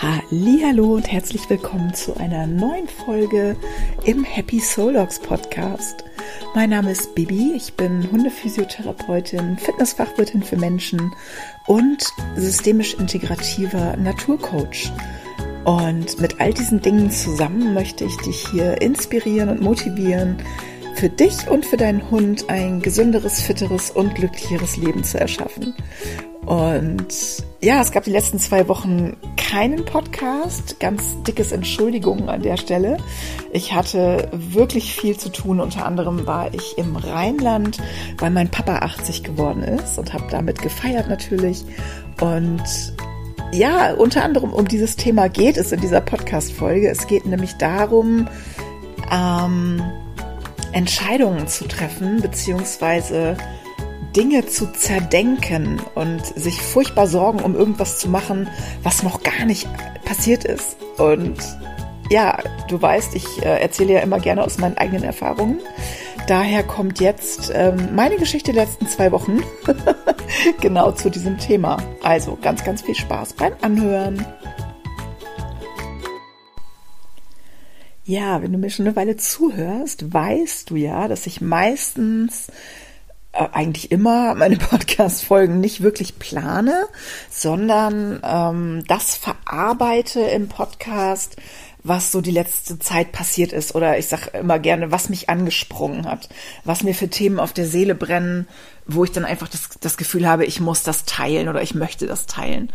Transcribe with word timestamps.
Hallo 0.00 0.94
und 0.94 1.10
herzlich 1.10 1.50
willkommen 1.50 1.92
zu 1.92 2.16
einer 2.16 2.46
neuen 2.46 2.86
Folge 2.86 3.56
im 4.04 4.22
Happy 4.22 4.60
Soul 4.60 4.92
Dogs 4.92 5.18
Podcast. 5.18 6.04
Mein 6.54 6.70
Name 6.70 6.92
ist 6.92 7.16
Bibi, 7.16 7.54
ich 7.56 7.74
bin 7.74 8.08
Hundephysiotherapeutin, 8.12 9.58
Fitnessfachwirtin 9.58 10.44
für 10.44 10.56
Menschen 10.56 11.12
und 11.66 12.04
systemisch 12.36 12.94
integrativer 12.94 13.96
Naturcoach. 13.96 14.92
Und 15.64 16.20
mit 16.20 16.40
all 16.40 16.54
diesen 16.54 16.80
Dingen 16.80 17.10
zusammen 17.10 17.74
möchte 17.74 18.04
ich 18.04 18.16
dich 18.18 18.46
hier 18.52 18.80
inspirieren 18.80 19.48
und 19.48 19.62
motivieren, 19.62 20.36
für 20.98 21.08
dich 21.08 21.48
und 21.48 21.64
für 21.64 21.76
deinen 21.76 22.10
Hund 22.10 22.50
ein 22.50 22.82
gesünderes, 22.82 23.40
fitteres 23.40 23.92
und 23.92 24.16
glücklicheres 24.16 24.76
Leben 24.76 25.04
zu 25.04 25.20
erschaffen. 25.20 25.72
Und 26.44 27.06
ja, 27.60 27.80
es 27.80 27.92
gab 27.92 28.02
die 28.02 28.10
letzten 28.10 28.40
zwei 28.40 28.66
Wochen 28.66 29.16
keinen 29.36 29.84
Podcast. 29.84 30.80
Ganz 30.80 31.22
dickes 31.22 31.52
Entschuldigungen 31.52 32.28
an 32.28 32.42
der 32.42 32.56
Stelle. 32.56 32.96
Ich 33.52 33.74
hatte 33.74 34.28
wirklich 34.32 34.92
viel 34.92 35.16
zu 35.16 35.28
tun. 35.28 35.60
Unter 35.60 35.86
anderem 35.86 36.26
war 36.26 36.52
ich 36.52 36.76
im 36.78 36.96
Rheinland, 36.96 37.78
weil 38.18 38.30
mein 38.30 38.50
Papa 38.50 38.78
80 38.78 39.22
geworden 39.22 39.62
ist 39.62 39.98
und 39.98 40.12
habe 40.12 40.24
damit 40.30 40.60
gefeiert 40.60 41.08
natürlich. 41.08 41.64
Und 42.20 42.64
ja, 43.52 43.94
unter 43.94 44.24
anderem 44.24 44.52
um 44.52 44.66
dieses 44.66 44.96
Thema 44.96 45.28
geht 45.28 45.58
es 45.58 45.70
in 45.70 45.80
dieser 45.80 46.00
Podcast-Folge. 46.00 46.88
Es 46.88 47.06
geht 47.06 47.24
nämlich 47.24 47.54
darum, 47.54 48.26
ähm, 49.12 49.80
Entscheidungen 50.72 51.48
zu 51.48 51.66
treffen, 51.66 52.20
beziehungsweise 52.20 53.36
Dinge 54.16 54.46
zu 54.46 54.72
zerdenken 54.72 55.80
und 55.94 56.24
sich 56.24 56.60
furchtbar 56.60 57.06
Sorgen 57.06 57.40
um 57.40 57.54
irgendwas 57.54 57.98
zu 57.98 58.08
machen, 58.08 58.48
was 58.82 59.02
noch 59.02 59.22
gar 59.22 59.44
nicht 59.44 59.68
passiert 60.04 60.44
ist. 60.44 60.76
Und 60.98 61.38
ja, 62.10 62.38
du 62.68 62.80
weißt, 62.80 63.14
ich 63.14 63.42
äh, 63.42 63.60
erzähle 63.60 63.94
ja 63.94 64.00
immer 64.00 64.18
gerne 64.18 64.42
aus 64.42 64.58
meinen 64.58 64.78
eigenen 64.78 65.04
Erfahrungen. 65.04 65.60
Daher 66.26 66.62
kommt 66.62 67.00
jetzt 67.00 67.50
ähm, 67.54 67.94
meine 67.94 68.16
Geschichte 68.16 68.52
der 68.52 68.64
letzten 68.64 68.86
zwei 68.86 69.12
Wochen 69.12 69.42
genau 70.60 70.92
zu 70.92 71.10
diesem 71.10 71.38
Thema. 71.38 71.78
Also 72.02 72.36
ganz, 72.40 72.64
ganz 72.64 72.82
viel 72.82 72.94
Spaß 72.94 73.34
beim 73.34 73.52
Anhören. 73.62 74.26
Ja, 78.08 78.40
wenn 78.40 78.52
du 78.52 78.58
mir 78.58 78.70
schon 78.70 78.86
eine 78.86 78.96
Weile 78.96 79.18
zuhörst, 79.18 80.14
weißt 80.14 80.70
du 80.70 80.76
ja, 80.76 81.08
dass 81.08 81.26
ich 81.26 81.42
meistens 81.42 82.48
äh, 83.32 83.46
eigentlich 83.52 83.90
immer 83.90 84.34
meine 84.34 84.56
Podcast-Folgen 84.56 85.60
nicht 85.60 85.82
wirklich 85.82 86.18
plane, 86.18 86.86
sondern 87.28 88.20
ähm, 88.24 88.82
das 88.88 89.14
verarbeite 89.14 90.20
im 90.20 90.48
Podcast, 90.48 91.36
was 91.82 92.10
so 92.10 92.22
die 92.22 92.30
letzte 92.30 92.78
Zeit 92.78 93.12
passiert 93.12 93.52
ist. 93.52 93.74
Oder 93.74 93.98
ich 93.98 94.08
sage 94.08 94.38
immer 94.38 94.58
gerne, 94.58 94.90
was 94.90 95.10
mich 95.10 95.28
angesprungen 95.28 96.06
hat, 96.06 96.30
was 96.64 96.82
mir 96.82 96.94
für 96.94 97.10
Themen 97.10 97.38
auf 97.38 97.52
der 97.52 97.66
Seele 97.66 97.94
brennen, 97.94 98.48
wo 98.86 99.04
ich 99.04 99.12
dann 99.12 99.26
einfach 99.26 99.48
das, 99.48 99.68
das 99.80 99.98
Gefühl 99.98 100.26
habe, 100.26 100.46
ich 100.46 100.60
muss 100.60 100.82
das 100.82 101.04
teilen 101.04 101.50
oder 101.50 101.60
ich 101.60 101.74
möchte 101.74 102.06
das 102.06 102.24
teilen. 102.24 102.72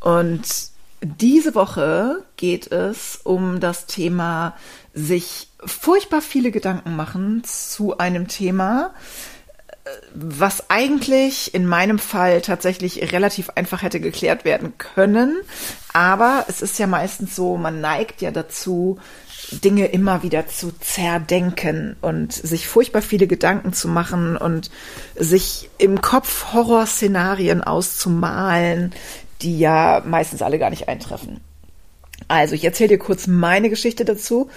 Und 0.00 0.73
diese 1.04 1.54
Woche 1.54 2.24
geht 2.36 2.72
es 2.72 3.20
um 3.24 3.60
das 3.60 3.86
Thema 3.86 4.56
sich 4.94 5.48
furchtbar 5.64 6.22
viele 6.22 6.50
Gedanken 6.50 6.96
machen 6.96 7.42
zu 7.44 7.98
einem 7.98 8.28
Thema, 8.28 8.92
was 10.14 10.70
eigentlich 10.70 11.52
in 11.54 11.66
meinem 11.66 11.98
Fall 11.98 12.40
tatsächlich 12.40 13.12
relativ 13.12 13.50
einfach 13.50 13.82
hätte 13.82 14.00
geklärt 14.00 14.44
werden 14.44 14.78
können. 14.78 15.36
Aber 15.92 16.46
es 16.48 16.62
ist 16.62 16.78
ja 16.78 16.86
meistens 16.86 17.36
so, 17.36 17.56
man 17.56 17.80
neigt 17.80 18.22
ja 18.22 18.30
dazu, 18.30 18.98
Dinge 19.50 19.86
immer 19.86 20.22
wieder 20.22 20.46
zu 20.46 20.72
zerdenken 20.72 21.96
und 22.00 22.32
sich 22.32 22.66
furchtbar 22.66 23.02
viele 23.02 23.26
Gedanken 23.26 23.74
zu 23.74 23.88
machen 23.88 24.38
und 24.38 24.70
sich 25.16 25.68
im 25.76 26.00
Kopf 26.00 26.52
Horrorszenarien 26.54 27.62
auszumalen, 27.62 28.94
die 29.42 29.58
ja 29.58 30.02
meistens 30.04 30.42
alle 30.42 30.58
gar 30.58 30.70
nicht 30.70 30.88
eintreffen. 30.88 31.40
Also, 32.28 32.54
ich 32.54 32.64
erzähle 32.64 32.88
dir 32.88 32.98
kurz 32.98 33.26
meine 33.26 33.70
Geschichte 33.70 34.04
dazu. 34.04 34.48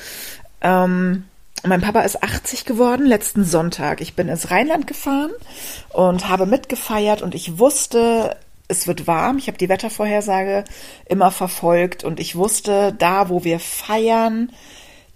Ähm, 0.61 1.25
mein 1.63 1.81
Papa 1.81 2.01
ist 2.01 2.23
80 2.23 2.65
geworden 2.65 3.05
letzten 3.05 3.43
Sonntag. 3.43 3.99
Ich 4.01 4.15
bin 4.15 4.29
ins 4.29 4.51
Rheinland 4.51 4.87
gefahren 4.87 5.31
und 5.89 6.29
habe 6.29 6.45
mitgefeiert 6.45 7.21
und 7.21 7.33
ich 7.33 7.57
wusste, 7.57 8.37
es 8.67 8.87
wird 8.87 9.07
warm. 9.07 9.37
Ich 9.37 9.47
habe 9.47 9.57
die 9.57 9.69
Wettervorhersage 9.69 10.63
immer 11.05 11.31
verfolgt 11.31 12.03
und 12.03 12.19
ich 12.19 12.35
wusste, 12.35 12.93
da 12.97 13.29
wo 13.29 13.43
wir 13.43 13.59
feiern, 13.59 14.51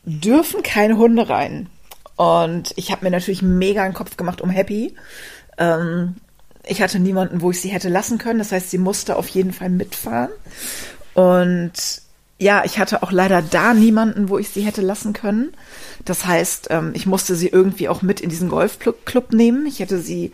dürfen 0.03 0.63
keine 0.63 0.97
Hunde 0.97 1.29
rein. 1.29 1.69
Und 2.15 2.73
ich 2.75 2.91
habe 2.91 3.05
mir 3.05 3.11
natürlich 3.11 3.41
mega 3.41 3.83
einen 3.83 3.93
Kopf 3.93 4.17
gemacht 4.17 4.41
um 4.41 4.49
Happy. 4.49 4.95
Ähm, 5.57 6.15
ich 6.65 6.81
hatte 6.81 6.99
niemanden, 6.99 7.41
wo 7.41 7.51
ich 7.51 7.61
sie 7.61 7.69
hätte 7.69 7.89
lassen 7.89 8.17
können. 8.17 8.39
Das 8.39 8.51
heißt, 8.51 8.69
sie 8.69 8.77
musste 8.77 9.15
auf 9.15 9.27
jeden 9.29 9.53
Fall 9.53 9.69
mitfahren. 9.69 10.31
Und 11.13 11.73
ja, 12.37 12.63
ich 12.65 12.79
hatte 12.79 13.03
auch 13.03 13.11
leider 13.11 13.41
da 13.41 13.73
niemanden, 13.73 14.29
wo 14.29 14.37
ich 14.37 14.49
sie 14.49 14.61
hätte 14.61 14.81
lassen 14.81 15.13
können. 15.13 15.53
Das 16.05 16.25
heißt, 16.25 16.67
ähm, 16.71 16.91
ich 16.95 17.05
musste 17.05 17.35
sie 17.35 17.47
irgendwie 17.47 17.87
auch 17.87 18.01
mit 18.01 18.19
in 18.19 18.29
diesen 18.29 18.49
Golfclub 18.49 19.31
nehmen. 19.31 19.65
Ich 19.65 19.79
hätte 19.79 19.99
sie 19.99 20.31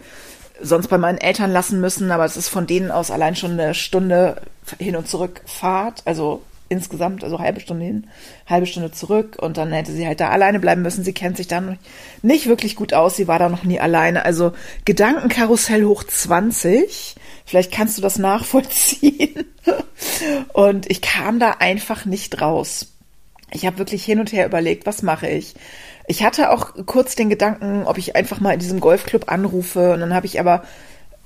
sonst 0.62 0.88
bei 0.88 0.98
meinen 0.98 1.18
Eltern 1.18 1.52
lassen 1.52 1.82
müssen, 1.82 2.12
aber 2.12 2.26
es 2.26 2.38
ist 2.38 2.50
von 2.50 2.66
denen 2.66 2.92
aus 2.92 3.12
allein 3.12 3.36
schon 3.36 3.52
eine 3.52 3.74
Stunde 3.74 4.42
hin 4.80 4.96
und 4.96 5.08
zurück 5.08 5.42
Fahrt, 5.46 6.02
also 6.06 6.42
insgesamt, 6.70 7.24
also 7.24 7.40
halbe 7.40 7.60
Stunde 7.60 7.86
hin, 7.86 8.08
halbe 8.46 8.66
Stunde 8.66 8.92
zurück 8.92 9.38
und 9.40 9.58
dann 9.58 9.72
hätte 9.72 9.92
sie 9.92 10.06
halt 10.06 10.20
da 10.20 10.30
alleine 10.30 10.60
bleiben 10.60 10.82
müssen. 10.82 11.04
Sie 11.04 11.14
kennt 11.14 11.38
sich 11.38 11.48
dann 11.48 11.80
nicht 12.22 12.48
wirklich 12.48 12.76
gut 12.76 12.94
aus, 12.94 13.16
sie 13.16 13.28
war 13.28 13.40
da 13.40 13.50
noch 13.50 13.64
nie 13.64 13.80
alleine. 13.80 14.26
Also 14.26 14.54
Gedankenkarussell 14.86 15.84
hoch 15.84 16.04
20. 16.04 17.16
Vielleicht 17.46 17.72
kannst 17.72 17.98
du 17.98 18.02
das 18.02 18.20
nachvollziehen. 18.20 19.46
Und 20.54 20.90
ich 20.90 21.02
kam 21.02 21.40
da 21.40 21.52
einfach 21.60 22.06
nicht 22.06 22.42
raus. 22.42 22.88
Ich 23.52 23.66
habe 23.66 23.78
wirklich 23.78 24.04
hin 24.04 24.20
und 24.20 24.34
her 24.34 24.46
überlegt, 24.46 24.86
was 24.86 25.02
mache 25.02 25.30
ich. 25.30 25.56
Ich 26.06 26.24
hatte 26.24 26.52
auch 26.52 26.74
kurz 26.86 27.16
den 27.16 27.30
Gedanken, 27.30 27.84
ob 27.86 27.98
ich 27.98 28.16
einfach 28.16 28.40
mal 28.40 28.54
in 28.54 28.60
diesem 28.60 28.80
Golfclub 28.80 29.32
anrufe. 29.32 29.94
Und 29.94 30.02
dann 30.02 30.14
habe 30.14 30.26
ich 30.26 30.40
aber, 30.40 30.64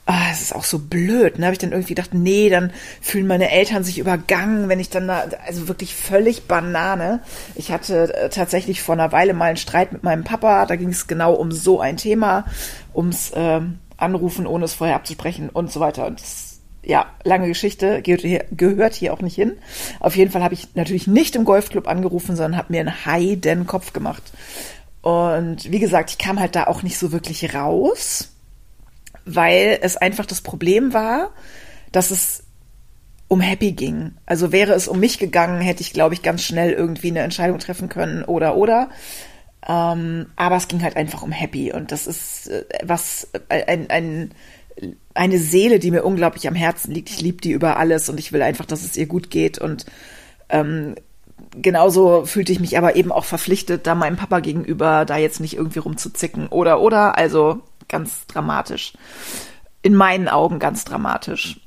ah, 0.05 0.29
es 0.31 0.41
ist 0.41 0.55
auch 0.55 0.63
so 0.63 0.79
blöd, 0.79 1.39
ne? 1.39 1.45
Habe 1.45 1.53
ich 1.53 1.59
dann 1.59 1.71
irgendwie 1.71 1.93
gedacht, 1.93 2.13
nee, 2.13 2.49
dann 2.49 2.71
fühlen 3.01 3.27
meine 3.27 3.51
Eltern 3.51 3.83
sich 3.83 3.99
übergangen, 3.99 4.67
wenn 4.67 4.79
ich 4.79 4.89
dann 4.89 5.07
da, 5.07 5.25
also 5.45 5.67
wirklich 5.67 5.95
völlig 5.95 6.47
Banane. 6.47 7.21
Ich 7.55 7.71
hatte 7.71 8.13
äh, 8.13 8.29
tatsächlich 8.29 8.81
vor 8.81 8.93
einer 8.93 9.11
Weile 9.11 9.33
mal 9.33 9.45
einen 9.45 9.57
Streit 9.57 9.93
mit 9.93 10.03
meinem 10.03 10.23
Papa. 10.23 10.65
Da 10.65 10.75
ging 10.75 10.89
es 10.89 11.07
genau 11.07 11.33
um 11.33 11.51
so 11.51 11.79
ein 11.79 11.97
Thema, 11.97 12.45
ums 12.93 13.31
äh, 13.31 13.61
Anrufen, 13.97 14.47
ohne 14.47 14.65
es 14.65 14.73
vorher 14.73 14.95
abzusprechen 14.95 15.49
und 15.49 15.71
so 15.71 15.79
weiter. 15.79 16.07
Und 16.07 16.19
das 16.19 16.51
ja, 16.83 17.05
lange 17.23 17.47
Geschichte, 17.47 18.01
gehört 18.01 18.21
hier, 18.21 18.45
gehört 18.51 18.95
hier 18.95 19.13
auch 19.13 19.21
nicht 19.21 19.35
hin. 19.35 19.53
Auf 19.99 20.15
jeden 20.15 20.31
Fall 20.31 20.43
habe 20.43 20.55
ich 20.55 20.75
natürlich 20.75 21.07
nicht 21.07 21.35
im 21.35 21.45
Golfclub 21.45 21.87
angerufen, 21.87 22.35
sondern 22.35 22.57
habe 22.57 22.73
mir 22.73 22.79
einen 22.79 23.05
heiden 23.05 23.67
Kopf 23.67 23.93
gemacht. 23.93 24.23
Und 25.01 25.71
wie 25.71 25.79
gesagt, 25.79 26.11
ich 26.11 26.17
kam 26.17 26.39
halt 26.39 26.55
da 26.55 26.65
auch 26.65 26.83
nicht 26.83 26.97
so 26.97 27.11
wirklich 27.11 27.53
raus, 27.53 28.29
weil 29.25 29.79
es 29.81 29.97
einfach 29.97 30.25
das 30.25 30.41
Problem 30.41 30.93
war, 30.93 31.31
dass 31.91 32.11
es 32.11 32.43
um 33.27 33.39
Happy 33.39 33.71
ging. 33.71 34.13
Also 34.25 34.51
wäre 34.51 34.73
es 34.73 34.87
um 34.87 34.99
mich 34.99 35.17
gegangen, 35.17 35.61
hätte 35.61 35.81
ich, 35.81 35.93
glaube 35.93 36.13
ich, 36.13 36.21
ganz 36.21 36.43
schnell 36.43 36.71
irgendwie 36.73 37.09
eine 37.09 37.21
Entscheidung 37.21 37.59
treffen 37.59 37.87
können 37.87 38.23
oder 38.23 38.57
oder. 38.57 38.89
Ähm, 39.67 40.27
aber 40.35 40.57
es 40.57 40.67
ging 40.67 40.81
halt 40.81 40.97
einfach 40.97 41.21
um 41.21 41.31
Happy 41.31 41.71
und 41.71 41.91
das 41.91 42.07
ist 42.07 42.47
äh, 42.47 42.65
was 42.83 43.29
äh, 43.49 43.63
ein, 43.65 43.89
ein 43.89 44.33
eine 45.13 45.37
Seele, 45.37 45.79
die 45.79 45.91
mir 45.91 46.03
unglaublich 46.03 46.47
am 46.47 46.55
Herzen 46.55 46.93
liegt. 46.93 47.09
Ich 47.09 47.21
liebe 47.21 47.41
die 47.41 47.51
über 47.51 47.77
alles 47.77 48.09
und 48.09 48.19
ich 48.19 48.31
will 48.31 48.41
einfach, 48.41 48.65
dass 48.65 48.83
es 48.83 48.97
ihr 48.97 49.05
gut 49.05 49.29
geht. 49.29 49.57
Und 49.57 49.85
ähm, 50.49 50.95
genauso 51.61 52.25
fühlte 52.25 52.51
ich 52.51 52.59
mich 52.59 52.77
aber 52.77 52.95
eben 52.95 53.11
auch 53.11 53.25
verpflichtet, 53.25 53.87
da 53.87 53.95
meinem 53.95 54.17
Papa 54.17 54.39
gegenüber 54.39 55.05
da 55.05 55.17
jetzt 55.17 55.39
nicht 55.39 55.55
irgendwie 55.55 55.79
rumzuzicken. 55.79 56.47
Oder, 56.47 56.81
oder, 56.81 57.17
also 57.17 57.61
ganz 57.91 58.25
dramatisch. 58.25 58.93
In 59.83 59.93
meinen 59.93 60.27
Augen 60.27 60.57
ganz 60.59 60.85
dramatisch. 60.85 61.59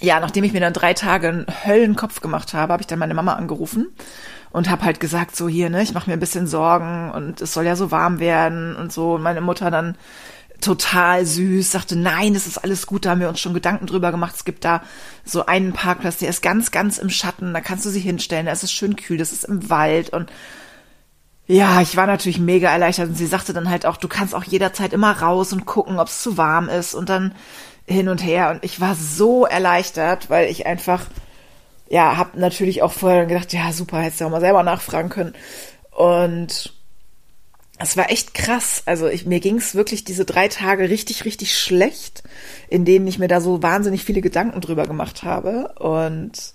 Ja, 0.00 0.20
nachdem 0.20 0.44
ich 0.44 0.52
mir 0.52 0.60
dann 0.60 0.72
drei 0.72 0.94
Tage 0.94 1.28
einen 1.28 1.46
Höllenkopf 1.64 2.20
gemacht 2.20 2.54
habe, 2.54 2.72
habe 2.72 2.82
ich 2.82 2.86
dann 2.86 2.98
meine 2.98 3.14
Mama 3.14 3.34
angerufen 3.34 3.86
und 4.50 4.68
habe 4.68 4.84
halt 4.84 5.00
gesagt, 5.00 5.36
so 5.36 5.48
hier, 5.48 5.70
ne, 5.70 5.82
ich 5.82 5.94
mache 5.94 6.10
mir 6.10 6.14
ein 6.14 6.20
bisschen 6.20 6.46
Sorgen 6.46 7.10
und 7.12 7.40
es 7.40 7.54
soll 7.54 7.64
ja 7.64 7.76
so 7.76 7.90
warm 7.90 8.18
werden 8.18 8.74
und 8.76 8.92
so. 8.92 9.14
Und 9.14 9.22
meine 9.22 9.40
Mutter 9.40 9.70
dann 9.70 9.96
total 10.60 11.26
süß, 11.26 11.72
sagte, 11.72 11.96
nein, 11.96 12.34
es 12.34 12.46
ist 12.46 12.58
alles 12.58 12.86
gut, 12.86 13.04
da 13.04 13.10
haben 13.10 13.20
wir 13.20 13.28
uns 13.28 13.40
schon 13.40 13.54
Gedanken 13.54 13.86
drüber 13.86 14.10
gemacht. 14.10 14.34
Es 14.36 14.44
gibt 14.44 14.64
da 14.64 14.82
so 15.24 15.46
einen 15.46 15.72
Parkplatz, 15.72 16.18
der 16.18 16.30
ist 16.30 16.42
ganz, 16.42 16.70
ganz 16.70 16.98
im 16.98 17.10
Schatten, 17.10 17.52
da 17.52 17.60
kannst 17.60 17.84
du 17.84 17.90
sie 17.90 18.00
hinstellen, 18.00 18.46
da 18.46 18.52
ist 18.52 18.62
es 18.62 18.72
schön 18.72 18.96
kühl, 18.96 19.18
das 19.18 19.32
ist 19.32 19.44
im 19.44 19.68
Wald 19.70 20.10
und 20.10 20.30
ja, 21.52 21.80
ich 21.80 21.96
war 21.96 22.06
natürlich 22.06 22.38
mega 22.38 22.70
erleichtert 22.70 23.10
und 23.10 23.16
sie 23.16 23.26
sagte 23.26 23.52
dann 23.52 23.68
halt 23.70 23.86
auch, 23.86 23.96
du 23.96 24.08
kannst 24.08 24.34
auch 24.34 24.44
jederzeit 24.44 24.92
immer 24.92 25.12
raus 25.20 25.52
und 25.52 25.66
gucken, 25.66 25.98
ob 25.98 26.08
es 26.08 26.22
zu 26.22 26.36
warm 26.36 26.68
ist 26.68 26.94
und 26.94 27.08
dann 27.08 27.34
hin 27.86 28.08
und 28.08 28.24
her 28.24 28.50
und 28.50 28.64
ich 28.64 28.80
war 28.80 28.94
so 28.94 29.44
erleichtert, 29.44 30.30
weil 30.30 30.50
ich 30.50 30.66
einfach 30.66 31.06
ja, 31.92 32.16
habe 32.16 32.40
natürlich 32.40 32.80
auch 32.80 32.92
vorher 32.92 33.26
gedacht, 33.26 33.52
ja, 33.52 33.70
super, 33.70 33.98
hättest 33.98 34.22
du 34.22 34.24
auch 34.24 34.30
mal 34.30 34.40
selber 34.40 34.62
nachfragen 34.62 35.10
können. 35.10 35.34
Und 35.90 36.72
es 37.78 37.98
war 37.98 38.10
echt 38.10 38.32
krass. 38.32 38.82
Also 38.86 39.08
ich, 39.08 39.26
mir 39.26 39.40
ging 39.40 39.56
es 39.58 39.74
wirklich 39.74 40.02
diese 40.02 40.24
drei 40.24 40.48
Tage 40.48 40.88
richtig, 40.88 41.26
richtig 41.26 41.58
schlecht, 41.58 42.22
in 42.70 42.86
denen 42.86 43.06
ich 43.06 43.18
mir 43.18 43.28
da 43.28 43.42
so 43.42 43.62
wahnsinnig 43.62 44.06
viele 44.06 44.22
Gedanken 44.22 44.62
drüber 44.62 44.86
gemacht 44.86 45.22
habe. 45.22 45.74
Und 45.78 46.54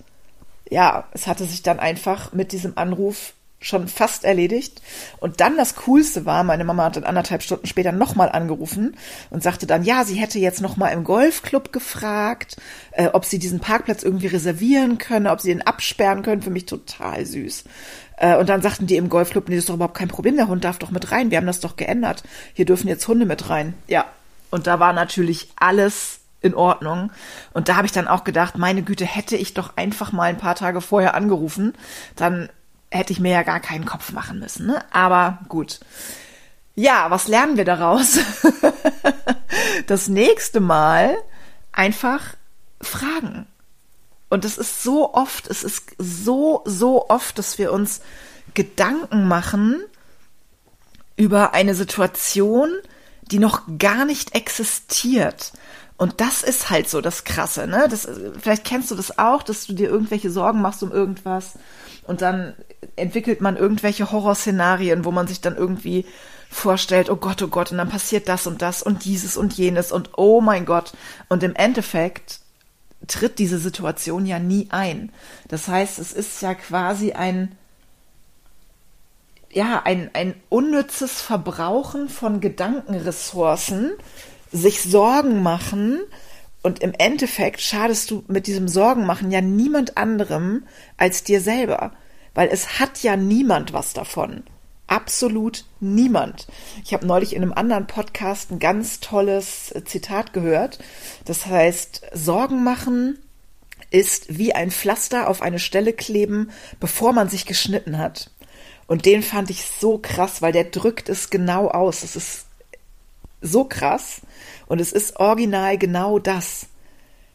ja, 0.71 1.07
es 1.11 1.27
hatte 1.27 1.45
sich 1.45 1.61
dann 1.61 1.79
einfach 1.79 2.33
mit 2.33 2.51
diesem 2.51 2.75
Anruf 2.75 3.33
schon 3.59 3.87
fast 3.87 4.23
erledigt. 4.23 4.81
Und 5.19 5.41
dann 5.41 5.57
das 5.57 5.75
Coolste 5.75 6.25
war, 6.25 6.43
meine 6.43 6.63
Mama 6.63 6.85
hat 6.85 6.95
dann 6.95 7.03
anderthalb 7.03 7.41
Stunden 7.41 7.65
später 7.65 7.91
nochmal 7.91 8.29
angerufen 8.29 8.95
und 9.29 9.41
sagte 9.41 9.65
dann, 9.65 9.83
ja, 9.83 10.03
sie 10.03 10.15
hätte 10.15 10.39
jetzt 10.39 10.61
nochmal 10.61 10.93
im 10.93 11.03
Golfclub 11.03 11.73
gefragt, 11.73 12.57
äh, 12.91 13.07
ob 13.07 13.25
sie 13.25 13.39
diesen 13.39 13.59
Parkplatz 13.59 14.03
irgendwie 14.03 14.27
reservieren 14.27 14.97
könne, 14.99 15.31
ob 15.31 15.41
sie 15.41 15.51
ihn 15.51 15.61
absperren 15.61 16.21
können. 16.21 16.41
Für 16.41 16.51
mich 16.51 16.65
total 16.65 17.25
süß. 17.25 17.63
Äh, 18.17 18.37
und 18.37 18.49
dann 18.49 18.61
sagten 18.61 18.85
die 18.85 18.97
im 18.97 19.09
Golfclub, 19.09 19.49
nee, 19.49 19.55
das 19.55 19.63
ist 19.63 19.69
doch 19.69 19.75
überhaupt 19.75 19.97
kein 19.97 20.07
Problem, 20.07 20.35
der 20.35 20.47
Hund 20.47 20.63
darf 20.63 20.77
doch 20.77 20.91
mit 20.91 21.11
rein. 21.11 21.31
Wir 21.31 21.37
haben 21.37 21.47
das 21.47 21.59
doch 21.59 21.75
geändert. 21.75 22.23
Hier 22.53 22.65
dürfen 22.65 22.87
jetzt 22.87 23.07
Hunde 23.07 23.25
mit 23.25 23.49
rein. 23.49 23.73
Ja. 23.87 24.05
Und 24.49 24.65
da 24.67 24.79
war 24.79 24.93
natürlich 24.93 25.49
alles 25.57 26.19
in 26.41 26.53
Ordnung. 26.53 27.11
Und 27.53 27.69
da 27.69 27.75
habe 27.75 27.87
ich 27.87 27.91
dann 27.91 28.07
auch 28.07 28.23
gedacht, 28.23 28.57
meine 28.57 28.83
Güte, 28.83 29.05
hätte 29.05 29.35
ich 29.35 29.53
doch 29.53 29.75
einfach 29.75 30.11
mal 30.11 30.29
ein 30.29 30.37
paar 30.37 30.55
Tage 30.55 30.81
vorher 30.81 31.15
angerufen, 31.15 31.73
dann 32.15 32.49
hätte 32.91 33.13
ich 33.13 33.19
mir 33.19 33.31
ja 33.31 33.43
gar 33.43 33.59
keinen 33.59 33.85
Kopf 33.85 34.11
machen 34.11 34.39
müssen. 34.39 34.67
Ne? 34.67 34.83
Aber 34.91 35.39
gut. 35.49 35.79
Ja, 36.75 37.09
was 37.09 37.27
lernen 37.27 37.57
wir 37.57 37.65
daraus? 37.65 38.19
das 39.87 40.07
nächste 40.07 40.59
Mal 40.59 41.17
einfach 41.71 42.35
fragen. 42.81 43.47
Und 44.29 44.45
es 44.45 44.57
ist 44.57 44.83
so 44.83 45.13
oft, 45.13 45.47
es 45.47 45.63
ist 45.63 45.95
so, 45.97 46.61
so 46.65 47.09
oft, 47.09 47.37
dass 47.39 47.57
wir 47.57 47.71
uns 47.71 48.01
Gedanken 48.53 49.27
machen 49.27 49.81
über 51.15 51.53
eine 51.53 51.75
Situation, 51.75 52.69
die 53.23 53.39
noch 53.39 53.63
gar 53.79 54.05
nicht 54.05 54.35
existiert. 54.35 55.53
Und 55.97 56.21
das 56.21 56.43
ist 56.43 56.69
halt 56.69 56.89
so 56.89 57.01
das 57.01 57.23
Krasse, 57.23 57.65
ne? 57.65 57.87
Das, 57.89 58.07
vielleicht 58.39 58.65
kennst 58.65 58.91
du 58.91 58.95
das 58.95 59.17
auch, 59.17 59.41
dass 59.41 59.65
du 59.65 59.73
dir 59.73 59.89
irgendwelche 59.89 60.29
Sorgen 60.29 60.61
machst 60.61 60.83
um 60.83 60.91
irgendwas 60.91 61.53
und 62.03 62.21
dann 62.21 62.53
entwickelt 62.95 63.41
man 63.41 63.57
irgendwelche 63.57 64.11
Horrorszenarien, 64.11 65.05
wo 65.05 65.11
man 65.11 65.27
sich 65.27 65.41
dann 65.41 65.57
irgendwie 65.57 66.05
vorstellt, 66.49 67.09
oh 67.09 67.15
Gott, 67.15 67.41
oh 67.41 67.47
Gott, 67.47 67.71
und 67.71 67.77
dann 67.77 67.89
passiert 67.89 68.29
das 68.29 68.47
und 68.47 68.61
das 68.61 68.81
und 68.81 69.05
dieses 69.05 69.37
und 69.37 69.53
jenes 69.53 69.91
und 69.91 70.11
oh 70.17 70.39
mein 70.39 70.65
Gott. 70.65 70.93
Und 71.29 71.43
im 71.43 71.55
Endeffekt 71.55 72.39
tritt 73.07 73.39
diese 73.39 73.59
Situation 73.59 74.25
ja 74.25 74.39
nie 74.39 74.67
ein. 74.69 75.11
Das 75.47 75.67
heißt, 75.67 75.99
es 75.99 76.13
ist 76.13 76.41
ja 76.41 76.55
quasi 76.55 77.11
ein, 77.11 77.55
ja, 79.51 79.81
ein, 79.83 80.09
ein 80.13 80.35
unnützes 80.49 81.21
Verbrauchen 81.21 82.09
von 82.09 82.39
Gedankenressourcen, 82.39 83.91
sich 84.51 84.81
Sorgen 84.81 85.43
machen, 85.43 85.99
und 86.67 86.79
im 86.79 86.93
Endeffekt 86.97 87.61
schadest 87.61 88.11
du 88.11 88.25
mit 88.27 88.45
diesem 88.45 88.67
Sorgenmachen 88.67 89.31
ja 89.31 89.39
niemand 89.39 89.97
anderem 89.97 90.65
als 90.97 91.23
dir 91.23 91.39
selber, 91.39 91.93
weil 92.33 92.49
es 92.49 92.79
hat 92.79 93.03
ja 93.03 93.15
niemand 93.15 93.71
was 93.71 93.93
davon. 93.93 94.43
Absolut 94.87 95.63
niemand. 95.79 96.47
Ich 96.83 96.93
habe 96.93 97.05
neulich 97.05 97.33
in 97.33 97.41
einem 97.41 97.53
anderen 97.53 97.87
Podcast 97.87 98.51
ein 98.51 98.59
ganz 98.59 98.99
tolles 98.99 99.73
Zitat 99.85 100.33
gehört. 100.33 100.79
Das 101.23 101.45
heißt, 101.45 102.01
Sorgen 102.13 102.65
machen 102.65 103.17
ist 103.89 104.37
wie 104.37 104.53
ein 104.53 104.71
Pflaster 104.71 105.29
auf 105.29 105.41
eine 105.41 105.59
Stelle 105.59 105.93
kleben, 105.93 106.51
bevor 106.81 107.13
man 107.13 107.29
sich 107.29 107.45
geschnitten 107.45 107.97
hat. 107.97 108.29
Und 108.87 109.05
den 109.05 109.23
fand 109.23 109.49
ich 109.49 109.63
so 109.63 109.97
krass, 109.97 110.41
weil 110.41 110.51
der 110.51 110.65
drückt 110.65 111.07
es 111.07 111.29
genau 111.29 111.69
aus. 111.69 112.03
Es 112.03 112.17
ist 112.17 112.45
so 113.41 113.63
krass. 113.63 114.21
Und 114.67 114.81
es 114.81 114.91
ist 114.91 115.17
original 115.17 115.77
genau 115.77 116.19
das. 116.19 116.67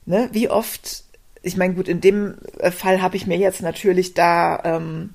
Ne? 0.06 0.29
Wie 0.32 0.49
oft, 0.49 1.05
ich 1.43 1.56
meine, 1.56 1.75
gut, 1.75 1.88
in 1.88 2.00
dem 2.00 2.37
Fall 2.70 3.02
habe 3.02 3.17
ich 3.17 3.26
mir 3.26 3.38
jetzt 3.38 3.62
natürlich 3.62 4.14
da 4.14 4.61
ähm, 4.64 5.11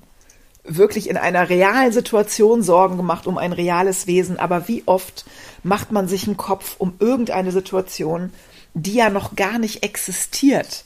wirklich 0.64 1.08
in 1.08 1.16
einer 1.16 1.48
realen 1.48 1.92
Situation 1.92 2.62
Sorgen 2.62 2.96
gemacht 2.96 3.26
um 3.26 3.38
ein 3.38 3.52
reales 3.52 4.06
Wesen, 4.06 4.38
aber 4.38 4.68
wie 4.68 4.82
oft 4.86 5.24
macht 5.62 5.92
man 5.92 6.08
sich 6.08 6.26
einen 6.26 6.36
Kopf 6.36 6.76
um 6.78 6.94
irgendeine 6.98 7.52
Situation, 7.52 8.32
die 8.74 8.94
ja 8.94 9.10
noch 9.10 9.34
gar 9.34 9.58
nicht 9.58 9.82
existiert? 9.82 10.84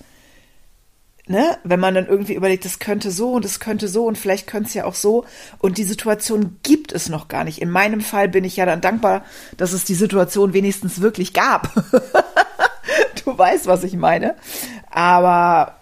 Ne? 1.29 1.57
Wenn 1.63 1.79
man 1.79 1.95
dann 1.95 2.09
irgendwie 2.09 2.35
überlegt, 2.35 2.65
das 2.65 2.81
könnte 2.81 3.13
so 3.13 3.33
und 3.33 3.45
es 3.45 3.61
könnte 3.61 3.87
so 3.87 4.07
und 4.07 4.19
vielleicht 4.19 4.49
könnte 4.49 4.69
es 4.69 4.75
ja 4.75 4.85
auch 4.85 4.97
so 4.97 5.25
und 5.61 5.79
die 5.79 5.85
Situation 5.85 6.59
gibt 6.65 6.93
es 6.93 7.09
noch 7.09 7.29
gar 7.29 7.45
nicht. 7.45 7.63
In 7.63 7.71
meinem 7.71 8.01
Fall 8.01 8.29
bin 8.29 8.43
ich 8.43 8.57
ja 8.57 8.67
dann 8.67 8.81
dankbar, 8.81 9.25
dass 9.57 9.73
es 9.73 9.85
die 9.85 9.95
Situation 9.95 10.53
wenigstens 10.53 11.01
wirklich 11.01 11.33
gab. 11.33 11.73
du 13.25 13.39
weißt, 13.39 13.67
was 13.67 13.85
ich 13.85 13.95
meine. 13.95 14.35
Aber 14.91 15.77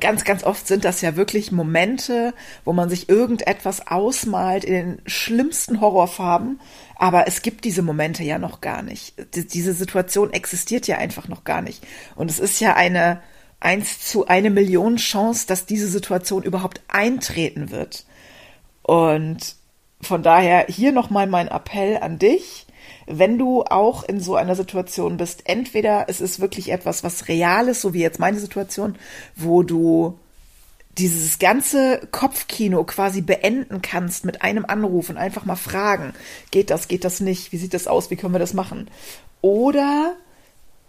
ganz, 0.00 0.24
ganz 0.24 0.42
oft 0.42 0.66
sind 0.66 0.86
das 0.86 1.02
ja 1.02 1.16
wirklich 1.16 1.52
Momente, 1.52 2.32
wo 2.64 2.72
man 2.72 2.88
sich 2.88 3.10
irgendetwas 3.10 3.86
ausmalt 3.86 4.64
in 4.64 4.72
den 4.72 5.02
schlimmsten 5.06 5.82
Horrorfarben. 5.82 6.60
Aber 6.96 7.28
es 7.28 7.42
gibt 7.42 7.66
diese 7.66 7.82
Momente 7.82 8.22
ja 8.22 8.38
noch 8.38 8.62
gar 8.62 8.82
nicht. 8.82 9.14
Diese 9.34 9.74
Situation 9.74 10.32
existiert 10.32 10.86
ja 10.86 10.96
einfach 10.96 11.28
noch 11.28 11.44
gar 11.44 11.60
nicht. 11.60 11.86
Und 12.14 12.30
es 12.30 12.38
ist 12.38 12.58
ja 12.60 12.74
eine 12.74 13.20
eins 13.60 14.00
zu 14.00 14.26
eine 14.26 14.50
Million 14.50 14.96
Chance, 14.96 15.46
dass 15.46 15.66
diese 15.66 15.88
Situation 15.88 16.42
überhaupt 16.42 16.80
eintreten 16.88 17.70
wird. 17.70 18.04
Und 18.82 19.56
von 20.00 20.22
daher 20.22 20.66
hier 20.68 20.92
nochmal 20.92 21.26
mein 21.26 21.48
Appell 21.48 21.98
an 21.98 22.18
dich 22.18 22.66
wenn 23.06 23.38
du 23.38 23.62
auch 23.62 24.04
in 24.04 24.20
so 24.20 24.34
einer 24.34 24.56
Situation 24.56 25.16
bist, 25.16 25.42
entweder 25.48 26.06
es 26.08 26.20
ist 26.20 26.40
wirklich 26.40 26.70
etwas, 26.70 27.04
was 27.04 27.28
real 27.28 27.68
ist, 27.68 27.80
so 27.80 27.94
wie 27.94 28.00
jetzt 28.00 28.18
meine 28.18 28.38
Situation, 28.38 28.96
wo 29.36 29.62
du 29.62 30.18
dieses 30.98 31.38
ganze 31.38 32.00
Kopfkino 32.10 32.84
quasi 32.84 33.20
beenden 33.20 33.82
kannst 33.82 34.24
mit 34.24 34.42
einem 34.42 34.64
Anruf 34.64 35.10
und 35.10 35.18
einfach 35.18 35.44
mal 35.44 35.56
fragen, 35.56 36.14
geht 36.50 36.70
das, 36.70 36.88
geht 36.88 37.04
das 37.04 37.20
nicht, 37.20 37.52
wie 37.52 37.58
sieht 37.58 37.74
das 37.74 37.86
aus, 37.86 38.10
wie 38.10 38.16
können 38.16 38.34
wir 38.34 38.38
das 38.38 38.54
machen? 38.54 38.90
Oder 39.42 40.14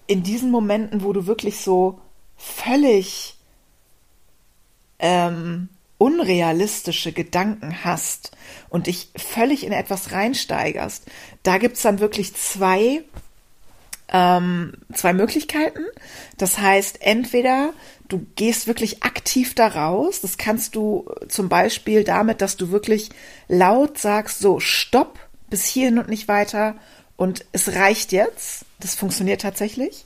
in 0.07 0.23
diesen 0.23 0.49
Momenten, 0.49 1.03
wo 1.03 1.11
du 1.11 1.27
wirklich 1.27 1.59
so 1.59 1.99
völlig 2.37 3.35
ähm, 4.99 5.69
unrealistische 5.97 7.11
Gedanken 7.11 7.83
hast 7.83 8.31
und 8.69 8.87
dich 8.87 9.09
völlig 9.15 9.65
in 9.65 9.71
etwas 9.71 10.11
reinsteigerst, 10.11 11.05
da 11.43 11.57
gibt's 11.57 11.81
dann 11.81 11.99
wirklich 11.99 12.35
zwei, 12.35 13.03
ähm, 14.09 14.73
zwei 14.93 15.13
Möglichkeiten. 15.13 15.83
Das 16.37 16.59
heißt, 16.59 17.01
entweder 17.01 17.73
du 18.09 18.25
gehst 18.35 18.67
wirklich 18.67 19.03
aktiv 19.03 19.55
da 19.55 19.67
raus, 19.67 20.21
das 20.21 20.37
kannst 20.37 20.75
du 20.75 21.09
zum 21.27 21.49
Beispiel 21.49 22.03
damit, 22.03 22.41
dass 22.41 22.57
du 22.57 22.69
wirklich 22.69 23.09
laut 23.47 23.97
sagst, 23.97 24.39
so, 24.39 24.59
stopp, 24.59 25.19
bis 25.49 25.65
hierhin 25.65 25.97
und 25.97 26.09
nicht 26.09 26.27
weiter 26.27 26.75
und 27.15 27.45
es 27.51 27.73
reicht 27.73 28.11
jetzt. 28.11 28.65
Das 28.79 28.93
funktioniert 28.93 29.41
tatsächlich. 29.41 30.05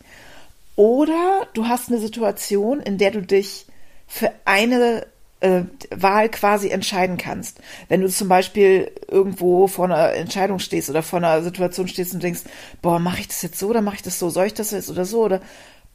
Oder 0.75 1.47
du 1.53 1.67
hast 1.67 1.89
eine 1.89 1.99
Situation, 1.99 2.79
in 2.79 2.97
der 2.97 3.11
du 3.11 3.21
dich 3.21 3.65
für 4.07 4.31
eine 4.45 5.05
äh, 5.41 5.63
Wahl 5.89 6.29
quasi 6.29 6.69
entscheiden 6.69 7.17
kannst. 7.17 7.59
Wenn 7.89 8.01
du 8.01 8.09
zum 8.09 8.27
Beispiel 8.27 8.91
irgendwo 9.09 9.67
vor 9.67 9.85
einer 9.85 10.13
Entscheidung 10.13 10.59
stehst 10.59 10.89
oder 10.89 11.03
vor 11.03 11.17
einer 11.17 11.43
Situation 11.43 11.87
stehst 11.87 12.13
und 12.13 12.23
denkst, 12.23 12.41
boah, 12.81 12.99
mache 12.99 13.21
ich 13.21 13.27
das 13.27 13.41
jetzt 13.41 13.59
so 13.59 13.67
oder 13.67 13.81
mache 13.81 13.95
ich 13.95 14.01
das 14.01 14.19
so? 14.19 14.29
Soll 14.29 14.47
ich 14.47 14.53
das 14.53 14.71
jetzt 14.71 14.89
oder 14.89 15.05
so? 15.05 15.23
Oder 15.23 15.41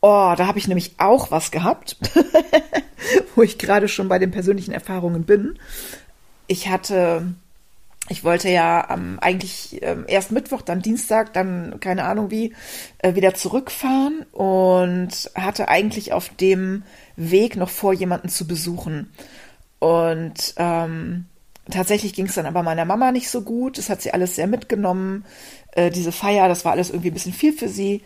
oh, 0.01 0.35
da 0.37 0.47
habe 0.47 0.59
ich 0.59 0.69
nämlich 0.69 0.95
auch 0.99 1.31
was 1.31 1.51
gehabt, 1.51 1.97
wo 3.35 3.43
ich 3.43 3.59
gerade 3.59 3.89
schon 3.89 4.09
bei 4.09 4.19
den 4.19 4.31
persönlichen 4.31 4.73
Erfahrungen 4.73 5.25
bin. 5.25 5.59
Ich 6.49 6.69
hatte 6.69 7.35
ich 8.09 8.25
wollte 8.25 8.49
ja 8.49 8.89
ähm, 8.91 9.19
eigentlich 9.21 9.83
ähm, 9.83 10.05
erst 10.07 10.31
Mittwoch, 10.31 10.63
dann 10.63 10.83
Dienstag, 10.83 11.33
dann 11.33 11.81
keine 11.81 12.05
Ahnung 12.05 12.31
wie, 12.31 12.55
äh, 12.99 13.15
wieder 13.15 13.35
zurückfahren 13.35 14.25
und 14.33 15.31
hatte 15.35 15.69
eigentlich 15.69 16.13
auf 16.13 16.29
dem 16.29 16.85
Weg 17.17 17.57
noch 17.57 17.71
vor, 17.71 17.93
jemanden 17.93 18.29
zu 18.29 18.47
besuchen. 18.47 19.13
Und 19.79 20.55
ähm, 20.57 21.27
tatsächlich 21.71 22.15
ging 22.15 22.27
es 22.27 22.35
dann 22.35 22.47
aber 22.47 22.63
meiner 22.63 22.85
Mama 22.85 23.13
nicht 23.13 23.29
so 23.29 23.43
gut. 23.43 23.79
Das 23.79 23.91
hat 23.91 24.03
sie 24.03 24.13
alles 24.13 24.37
sehr 24.37 24.47
mitgenommen. 24.47 25.25
Äh, 25.73 25.91
diese 25.91 26.13
Feier, 26.13 26.49
das 26.49 26.65
war 26.65 26.73
alles 26.73 26.91
irgendwie 26.91 27.11
ein 27.11 27.15
bisschen 27.15 27.33
viel 27.33 27.53
für 27.53 27.69
sie. 27.69 28.03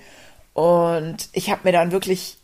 Und 0.55 1.29
ich 1.33 1.51
habe 1.51 1.63
mir 1.65 1.73
dann 1.73 1.93
wirklich, 1.93 2.39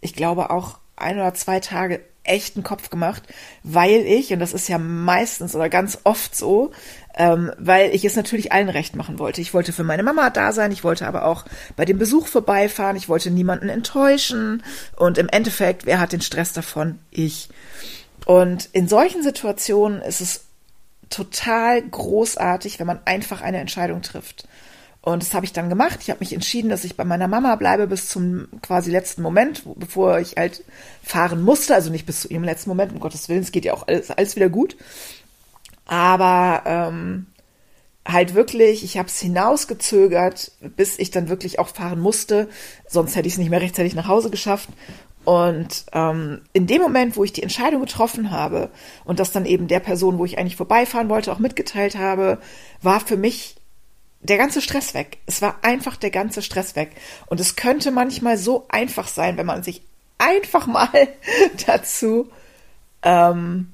ich 0.00 0.14
glaube 0.14 0.50
auch 0.50 0.78
ein 0.96 1.16
oder 1.16 1.34
zwei 1.34 1.60
Tage 1.60 2.00
echten 2.30 2.62
Kopf 2.62 2.90
gemacht, 2.90 3.22
weil 3.62 4.06
ich, 4.06 4.32
und 4.32 4.38
das 4.38 4.52
ist 4.52 4.68
ja 4.68 4.78
meistens 4.78 5.54
oder 5.54 5.68
ganz 5.68 5.98
oft 6.04 6.34
so, 6.34 6.70
ähm, 7.16 7.52
weil 7.58 7.94
ich 7.94 8.04
es 8.04 8.16
natürlich 8.16 8.52
allen 8.52 8.68
recht 8.68 8.94
machen 8.94 9.18
wollte. 9.18 9.40
Ich 9.40 9.52
wollte 9.52 9.72
für 9.72 9.84
meine 9.84 10.02
Mama 10.02 10.30
da 10.30 10.52
sein, 10.52 10.72
ich 10.72 10.84
wollte 10.84 11.06
aber 11.06 11.24
auch 11.26 11.44
bei 11.76 11.84
dem 11.84 11.98
Besuch 11.98 12.28
vorbeifahren, 12.28 12.96
ich 12.96 13.08
wollte 13.08 13.30
niemanden 13.30 13.68
enttäuschen 13.68 14.62
und 14.96 15.18
im 15.18 15.28
Endeffekt, 15.28 15.86
wer 15.86 16.00
hat 16.00 16.12
den 16.12 16.20
Stress 16.20 16.52
davon? 16.52 16.98
Ich. 17.10 17.48
Und 18.26 18.68
in 18.72 18.86
solchen 18.86 19.22
Situationen 19.22 20.00
ist 20.02 20.20
es 20.20 20.44
total 21.10 21.82
großartig, 21.82 22.78
wenn 22.78 22.86
man 22.86 23.00
einfach 23.04 23.42
eine 23.42 23.58
Entscheidung 23.58 24.02
trifft. 24.02 24.46
Und 25.02 25.22
das 25.22 25.32
habe 25.32 25.46
ich 25.46 25.52
dann 25.52 25.70
gemacht. 25.70 26.00
Ich 26.02 26.10
habe 26.10 26.20
mich 26.20 26.32
entschieden, 26.34 26.68
dass 26.68 26.84
ich 26.84 26.96
bei 26.96 27.04
meiner 27.04 27.28
Mama 27.28 27.56
bleibe 27.56 27.86
bis 27.86 28.08
zum 28.08 28.48
quasi 28.60 28.90
letzten 28.90 29.22
Moment, 29.22 29.62
bevor 29.76 30.18
ich 30.18 30.36
halt 30.36 30.62
fahren 31.02 31.42
musste. 31.42 31.74
Also 31.74 31.90
nicht 31.90 32.04
bis 32.04 32.20
zu 32.20 32.28
ihrem 32.28 32.44
letzten 32.44 32.68
Moment, 32.68 32.92
um 32.92 33.00
Gottes 33.00 33.28
Willen, 33.28 33.40
es 33.40 33.52
geht 33.52 33.64
ja 33.64 33.72
auch 33.72 33.88
alles, 33.88 34.10
alles 34.10 34.36
wieder 34.36 34.50
gut. 34.50 34.76
Aber 35.86 36.62
ähm, 36.66 37.26
halt 38.06 38.34
wirklich, 38.34 38.84
ich 38.84 38.98
habe 38.98 39.08
es 39.08 39.18
hinausgezögert, 39.20 40.52
bis 40.76 40.98
ich 40.98 41.10
dann 41.10 41.28
wirklich 41.28 41.58
auch 41.58 41.68
fahren 41.68 42.00
musste. 42.00 42.48
Sonst 42.86 43.16
hätte 43.16 43.26
ich 43.26 43.34
es 43.34 43.38
nicht 43.38 43.50
mehr 43.50 43.62
rechtzeitig 43.62 43.94
nach 43.94 44.08
Hause 44.08 44.30
geschafft. 44.30 44.68
Und 45.24 45.84
ähm, 45.92 46.42
in 46.52 46.66
dem 46.66 46.80
Moment, 46.80 47.16
wo 47.16 47.24
ich 47.24 47.32
die 47.32 47.42
Entscheidung 47.42 47.80
getroffen 47.80 48.30
habe 48.30 48.70
und 49.04 49.18
das 49.18 49.32
dann 49.32 49.46
eben 49.46 49.66
der 49.68 49.80
Person, 49.80 50.18
wo 50.18 50.24
ich 50.24 50.38
eigentlich 50.38 50.56
vorbeifahren 50.56 51.08
wollte, 51.08 51.32
auch 51.32 51.38
mitgeteilt 51.38 51.96
habe, 51.96 52.38
war 52.82 53.00
für 53.00 53.16
mich 53.16 53.56
der 54.20 54.38
ganze 54.38 54.60
Stress 54.60 54.94
weg. 54.94 55.18
Es 55.26 55.42
war 55.42 55.58
einfach 55.62 55.96
der 55.96 56.10
ganze 56.10 56.42
Stress 56.42 56.76
weg. 56.76 56.92
Und 57.26 57.40
es 57.40 57.56
könnte 57.56 57.90
manchmal 57.90 58.36
so 58.36 58.66
einfach 58.68 59.08
sein, 59.08 59.36
wenn 59.36 59.46
man 59.46 59.62
sich 59.62 59.82
einfach 60.18 60.66
mal 60.66 61.08
dazu 61.66 62.28
ähm, 63.02 63.72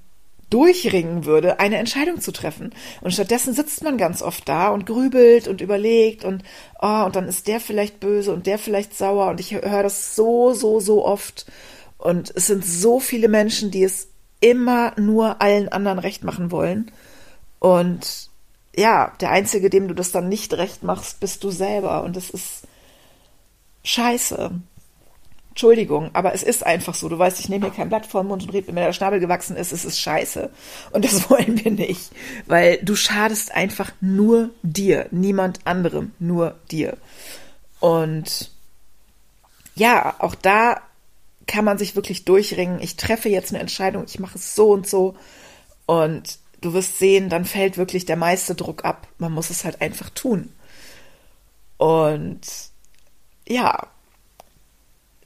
durchringen 0.49 1.25
würde, 1.25 1.59
eine 1.59 1.79
Entscheidung 1.79 2.21
zu 2.21 2.31
treffen. 2.31 2.73
Und 3.01 3.13
stattdessen 3.13 3.55
sitzt 3.55 3.83
man 3.83 3.99
ganz 3.99 4.23
oft 4.23 4.49
da 4.49 4.69
und 4.69 4.87
grübelt 4.87 5.49
und 5.49 5.61
überlegt 5.61 6.25
und 6.25 6.45
oh, 6.81 7.03
und 7.05 7.17
dann 7.17 7.27
ist 7.29 7.49
der 7.49 7.59
vielleicht 7.59 7.99
böse 7.99 8.33
und 8.33 8.47
der 8.47 8.59
vielleicht 8.59 8.97
sauer 8.97 9.31
und 9.31 9.41
ich 9.41 9.53
höre 9.53 9.83
das 9.83 10.15
so, 10.15 10.53
so, 10.53 10.79
so 10.79 11.05
oft. 11.05 11.47
Und 11.99 12.33
es 12.37 12.47
sind 12.47 12.65
so 12.65 13.01
viele 13.01 13.29
Menschen, 13.29 13.73
die 13.73 13.83
es 13.83 14.09
immer 14.41 14.93
nur 14.97 15.43
allen 15.43 15.69
anderen 15.69 15.99
recht 15.99 16.23
machen 16.23 16.53
wollen. 16.53 16.93
Und 17.59 18.31
ja, 18.77 19.13
der 19.21 19.31
Einzige, 19.31 19.71
dem 19.71 19.89
du 19.89 19.95
das 19.95 20.13
dann 20.13 20.29
nicht 20.29 20.53
recht 20.55 20.83
machst, 20.83 21.21
bist 21.21 21.43
du 21.43 21.51
selber. 21.51 22.03
Und 22.05 22.17
das 22.17 22.31
ist 22.31 22.63
scheiße. 23.85 24.51
Entschuldigung, 25.51 26.11
aber 26.13 26.35
es 26.35 26.43
ist 26.43 26.67
einfach 26.67 26.95
so. 26.95 27.09
Du 27.09 27.19
weißt, 27.19 27.41
ich 27.41 27.49
nehme 27.49 27.65
hier 27.65 27.75
kein 27.75 27.89
Blatt 27.89 28.05
vor 28.05 28.23
den 28.23 28.29
Mund 28.29 28.43
und 28.43 28.53
rede, 28.53 28.67
wenn 28.67 28.75
mir 28.75 28.83
der 28.83 28.93
Schnabel 28.93 29.21
gewachsen 29.21 29.57
ist, 29.57 29.73
es 29.73 29.87
ist 29.87 29.99
scheiße. 29.99 30.51
Und 30.91 31.05
das 31.05 31.31
wollen 31.31 31.65
wir 31.65 31.73
nicht. 31.73 32.11
Weil 32.45 32.79
du 32.83 32.95
schadest 32.95 33.53
einfach 33.53 33.91
nur 34.03 34.51
dir, 34.63 35.07
niemand 35.11 35.61
anderem, 35.67 36.13
nur 36.19 36.57
dir. 36.71 36.99
Und 37.81 38.51
ja, 39.75 40.17
auch 40.19 40.35
da 40.35 40.83
kann 41.47 41.65
man 41.65 41.79
sich 41.79 41.97
wirklich 41.97 42.27
durchringen. 42.27 42.83
Ich 42.83 42.97
treffe 42.97 43.31
jetzt 43.31 43.53
eine 43.53 43.61
Entscheidung, 43.61 44.05
ich 44.07 44.19
mache 44.19 44.37
es 44.37 44.55
so 44.55 44.73
und 44.73 44.87
so. 44.87 45.17
Und 45.87 46.39
du 46.67 46.75
wirst 46.75 46.99
sehen, 46.99 47.29
dann 47.29 47.45
fällt 47.45 47.79
wirklich 47.79 48.05
der 48.05 48.17
meiste 48.17 48.55
Druck 48.55 48.85
ab. 48.85 49.09
Man 49.19 49.33
muss 49.33 49.51
es 49.51 49.65
halt 49.65 49.81
einfach 49.81 50.11
tun. 50.11 50.53
Und 51.77 52.41
ja, 53.47 53.87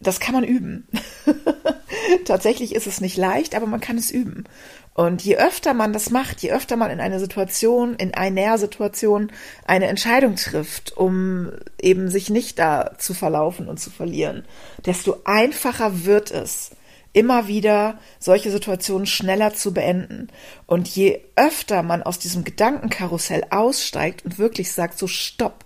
das 0.00 0.20
kann 0.20 0.34
man 0.34 0.44
üben. 0.44 0.86
Tatsächlich 2.24 2.74
ist 2.74 2.86
es 2.86 3.00
nicht 3.00 3.16
leicht, 3.16 3.54
aber 3.54 3.66
man 3.66 3.80
kann 3.80 3.96
es 3.96 4.10
üben. 4.10 4.44
Und 4.92 5.22
je 5.22 5.36
öfter 5.36 5.72
man 5.72 5.92
das 5.92 6.10
macht, 6.10 6.42
je 6.42 6.52
öfter 6.52 6.76
man 6.76 6.90
in 6.90 7.00
eine 7.00 7.20
Situation, 7.20 7.94
in 7.94 8.12
einer 8.12 8.58
Situation 8.58 9.32
eine 9.64 9.86
Entscheidung 9.86 10.36
trifft, 10.36 10.96
um 10.96 11.52
eben 11.80 12.10
sich 12.10 12.28
nicht 12.28 12.58
da 12.58 12.98
zu 12.98 13.14
verlaufen 13.14 13.68
und 13.68 13.80
zu 13.80 13.90
verlieren, 13.90 14.44
desto 14.84 15.16
einfacher 15.24 16.04
wird 16.04 16.30
es, 16.32 16.72
immer 17.12 17.48
wieder 17.48 17.98
solche 18.18 18.50
Situationen 18.50 19.06
schneller 19.06 19.54
zu 19.54 19.74
beenden. 19.74 20.28
Und 20.66 20.88
je 20.88 21.20
öfter 21.36 21.82
man 21.82 22.02
aus 22.02 22.18
diesem 22.18 22.44
Gedankenkarussell 22.44 23.44
aussteigt 23.50 24.24
und 24.24 24.38
wirklich 24.38 24.72
sagt, 24.72 24.98
so 24.98 25.06
stopp, 25.06 25.64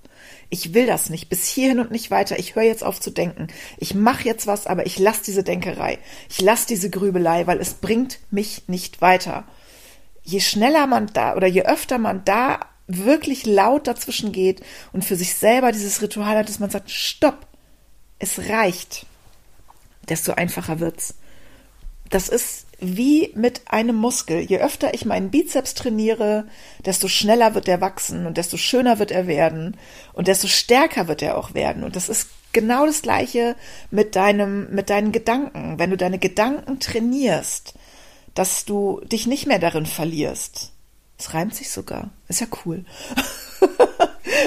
ich 0.48 0.72
will 0.72 0.86
das 0.86 1.10
nicht, 1.10 1.28
bis 1.28 1.46
hierhin 1.46 1.80
und 1.80 1.90
nicht 1.90 2.10
weiter, 2.10 2.38
ich 2.38 2.54
höre 2.54 2.62
jetzt 2.62 2.84
auf 2.84 3.00
zu 3.00 3.10
denken, 3.10 3.48
ich 3.76 3.94
mache 3.94 4.24
jetzt 4.24 4.46
was, 4.46 4.66
aber 4.66 4.86
ich 4.86 4.98
lasse 4.98 5.22
diese 5.24 5.42
Denkerei, 5.42 5.98
ich 6.30 6.40
lasse 6.40 6.66
diese 6.66 6.90
Grübelei, 6.90 7.46
weil 7.46 7.60
es 7.60 7.74
bringt 7.74 8.20
mich 8.30 8.68
nicht 8.68 9.00
weiter. 9.00 9.44
Je 10.22 10.40
schneller 10.40 10.86
man 10.86 11.08
da 11.12 11.34
oder 11.36 11.46
je 11.46 11.62
öfter 11.62 11.98
man 11.98 12.24
da 12.24 12.60
wirklich 12.86 13.46
laut 13.46 13.86
dazwischen 13.86 14.32
geht 14.32 14.62
und 14.92 15.04
für 15.04 15.16
sich 15.16 15.34
selber 15.34 15.72
dieses 15.72 16.00
Ritual 16.02 16.38
hat, 16.38 16.48
dass 16.48 16.60
man 16.60 16.70
sagt, 16.70 16.90
stopp, 16.90 17.46
es 18.18 18.48
reicht, 18.48 19.06
desto 20.08 20.32
einfacher 20.32 20.80
wird's 20.80 21.14
das 22.10 22.28
ist 22.28 22.66
wie 22.80 23.32
mit 23.34 23.62
einem 23.66 23.96
Muskel. 23.96 24.40
Je 24.40 24.58
öfter 24.58 24.94
ich 24.94 25.04
meinen 25.04 25.30
Bizeps 25.30 25.74
trainiere, 25.74 26.46
desto 26.84 27.08
schneller 27.08 27.54
wird 27.54 27.68
er 27.68 27.80
wachsen 27.80 28.26
und 28.26 28.36
desto 28.36 28.56
schöner 28.56 28.98
wird 28.98 29.10
er 29.10 29.26
werden 29.26 29.76
und 30.12 30.28
desto 30.28 30.48
stärker 30.48 31.08
wird 31.08 31.22
er 31.22 31.38
auch 31.38 31.54
werden. 31.54 31.84
Und 31.84 31.96
das 31.96 32.08
ist 32.08 32.28
genau 32.52 32.86
das 32.86 33.02
Gleiche 33.02 33.56
mit 33.90 34.16
deinem, 34.16 34.70
mit 34.74 34.90
deinen 34.90 35.12
Gedanken. 35.12 35.78
Wenn 35.78 35.90
du 35.90 35.96
deine 35.96 36.18
Gedanken 36.18 36.80
trainierst, 36.80 37.74
dass 38.34 38.64
du 38.64 39.00
dich 39.04 39.26
nicht 39.26 39.46
mehr 39.46 39.58
darin 39.58 39.86
verlierst. 39.86 40.72
Es 41.18 41.32
reimt 41.32 41.54
sich 41.54 41.70
sogar. 41.70 42.10
Ist 42.28 42.40
ja 42.40 42.46
cool. 42.64 42.84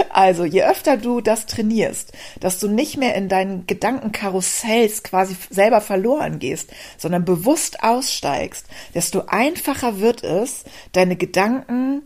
Also, 0.10 0.46
je 0.46 0.64
öfter 0.64 0.98
du 0.98 1.22
das 1.22 1.46
trainierst, 1.46 2.14
dass 2.40 2.60
du 2.60 2.68
nicht 2.68 2.98
mehr 2.98 3.16
in 3.16 3.30
deinen 3.30 3.68
Gedankenkarussells 3.68 5.04
quasi 5.04 5.36
selber 5.50 5.82
verloren 5.82 6.40
gehst, 6.40 6.72
sondern 6.98 7.26
bewusst 7.26 7.84
aussteigst, 7.84 8.66
desto 8.94 9.24
einfacher 9.28 10.00
wird 10.00 10.24
es, 10.24 10.64
deine 10.92 11.16
Gedanken 11.16 12.04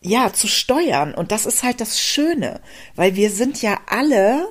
ja 0.00 0.32
zu 0.32 0.46
steuern. 0.48 1.14
Und 1.14 1.32
das 1.32 1.46
ist 1.46 1.62
halt 1.62 1.80
das 1.80 2.00
Schöne, 2.00 2.60
weil 2.94 3.16
wir 3.16 3.30
sind 3.30 3.62
ja 3.62 3.78
alle 3.86 4.48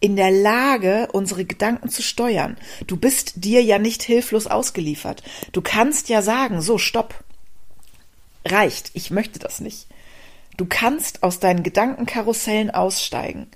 in 0.00 0.16
der 0.16 0.30
Lage, 0.30 1.08
unsere 1.12 1.44
Gedanken 1.46 1.88
zu 1.88 2.02
steuern. 2.02 2.58
Du 2.86 2.96
bist 2.96 3.32
dir 3.36 3.62
ja 3.62 3.78
nicht 3.78 4.02
hilflos 4.02 4.46
ausgeliefert. 4.46 5.22
Du 5.52 5.62
kannst 5.62 6.10
ja 6.10 6.20
sagen, 6.20 6.60
so, 6.60 6.76
stopp. 6.76 7.24
Reicht, 8.44 8.90
ich 8.92 9.10
möchte 9.10 9.38
das 9.38 9.60
nicht. 9.60 9.86
Du 10.56 10.66
kannst 10.66 11.22
aus 11.22 11.40
deinen 11.40 11.62
Gedankenkarussellen 11.62 12.70
aussteigen. 12.70 13.48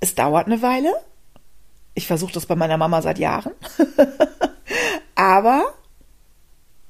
Es 0.00 0.14
dauert 0.14 0.46
eine 0.46 0.62
Weile. 0.62 0.92
Ich 1.94 2.06
versuche 2.06 2.32
das 2.32 2.46
bei 2.46 2.56
meiner 2.56 2.76
Mama 2.76 3.02
seit 3.02 3.18
Jahren. 3.18 3.52
Aber 5.14 5.74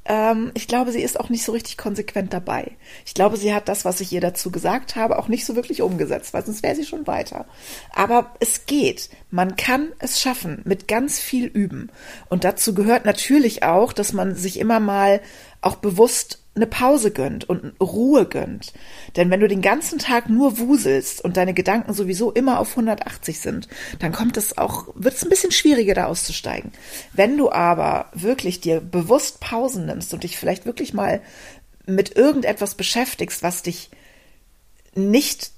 ähm, 0.05 0.51
ich 0.55 0.67
glaube, 0.67 0.91
sie 0.91 1.03
ist 1.03 1.19
auch 1.21 1.29
nicht 1.29 1.45
so 1.45 1.53
richtig 1.53 1.79
konsequent 1.79 2.33
dabei. 2.33 2.73
Ich 3.07 3.15
glaube, 3.15 3.37
sie 3.37 3.55
hat 3.55 3.69
das, 3.69 3.85
was 3.85 4.01
ich 4.01 4.13
ihr 4.13 4.21
dazu 4.21 4.51
gesagt 4.51 4.97
habe, 4.97 5.19
auch 5.19 5.29
nicht 5.29 5.45
so 5.45 5.55
wirklich 5.55 5.83
umgesetzt, 5.83 6.35
weil 6.35 6.45
sonst 6.45 6.63
wäre 6.63 6.75
sie 6.75 6.85
schon 6.85 7.07
weiter. 7.07 7.47
Aber 7.95 8.35
es 8.41 8.67
geht. 8.67 9.11
Man 9.31 9.57
kann 9.57 9.93
es 10.01 10.21
schaffen 10.21 10.63
mit 10.65 10.89
ganz 10.89 11.21
viel 11.21 11.47
Üben. 11.47 11.91
Und 12.29 12.45
dazu 12.45 12.75
gehört 12.75 13.05
natürlich 13.05 13.63
auch, 13.63 13.93
dass 13.93 14.13
man 14.13 14.35
sich 14.35 14.59
immer 14.59 14.81
mal 14.81 15.21
auch 15.61 15.77
bewusst 15.77 16.42
eine 16.55 16.67
Pause 16.67 17.11
gönnt 17.13 17.49
und 17.49 17.73
Ruhe 17.81 18.27
gönnt. 18.27 18.75
Denn 19.17 19.31
wenn 19.31 19.41
du 19.41 19.49
den 19.49 19.63
ganzen 19.63 19.99
Tag 19.99 20.29
nur 20.29 20.59
wuselst 20.59 21.25
und 21.25 21.39
deine 21.39 21.55
Gedanken 21.55 21.95
sowieso 21.95 22.31
immer 22.31 22.61
auf 22.61 22.71
180 22.71 23.41
sind, 23.41 23.69
dann 24.01 24.13
kommt 24.13 24.37
es 24.37 24.59
auch, 24.59 24.89
wird 24.95 25.15
es 25.15 25.23
ein 25.23 25.31
bisschen 25.31 25.51
schwieriger, 25.51 25.95
da 25.95 26.07
auszusteigen. 26.07 26.73
Wenn 27.15 27.39
du 27.39 27.51
aber 27.51 28.11
wirklich 28.13 28.61
dir 28.61 28.81
bewusst 28.81 29.41
Pausen 29.41 29.87
nimmst 29.87 30.13
und 30.13 30.25
dich 30.25 30.37
vielleicht 30.37 30.67
wirklich 30.67 30.93
mal 30.93 31.23
mit 31.87 32.17
irgendetwas 32.17 32.75
beschäftigst, 32.75 33.43
was 33.43 33.63
dich 33.63 33.91
nicht 34.95 35.53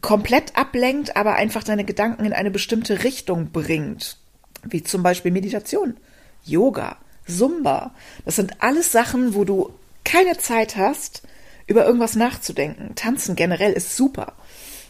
komplett 0.00 0.56
ablenkt, 0.56 1.16
aber 1.16 1.34
einfach 1.34 1.64
deine 1.64 1.84
Gedanken 1.84 2.24
in 2.24 2.32
eine 2.32 2.52
bestimmte 2.52 3.02
Richtung 3.02 3.50
bringt, 3.50 4.16
wie 4.62 4.84
zum 4.84 5.02
Beispiel 5.02 5.32
Meditation, 5.32 5.96
Yoga, 6.44 6.98
Zumba. 7.26 7.94
Das 8.24 8.36
sind 8.36 8.62
alles 8.62 8.92
Sachen, 8.92 9.34
wo 9.34 9.44
du 9.44 9.72
keine 10.04 10.38
Zeit 10.38 10.76
hast, 10.76 11.22
über 11.66 11.86
irgendwas 11.86 12.16
nachzudenken. 12.16 12.94
Tanzen 12.94 13.36
generell 13.36 13.72
ist 13.72 13.96
super. 13.96 14.34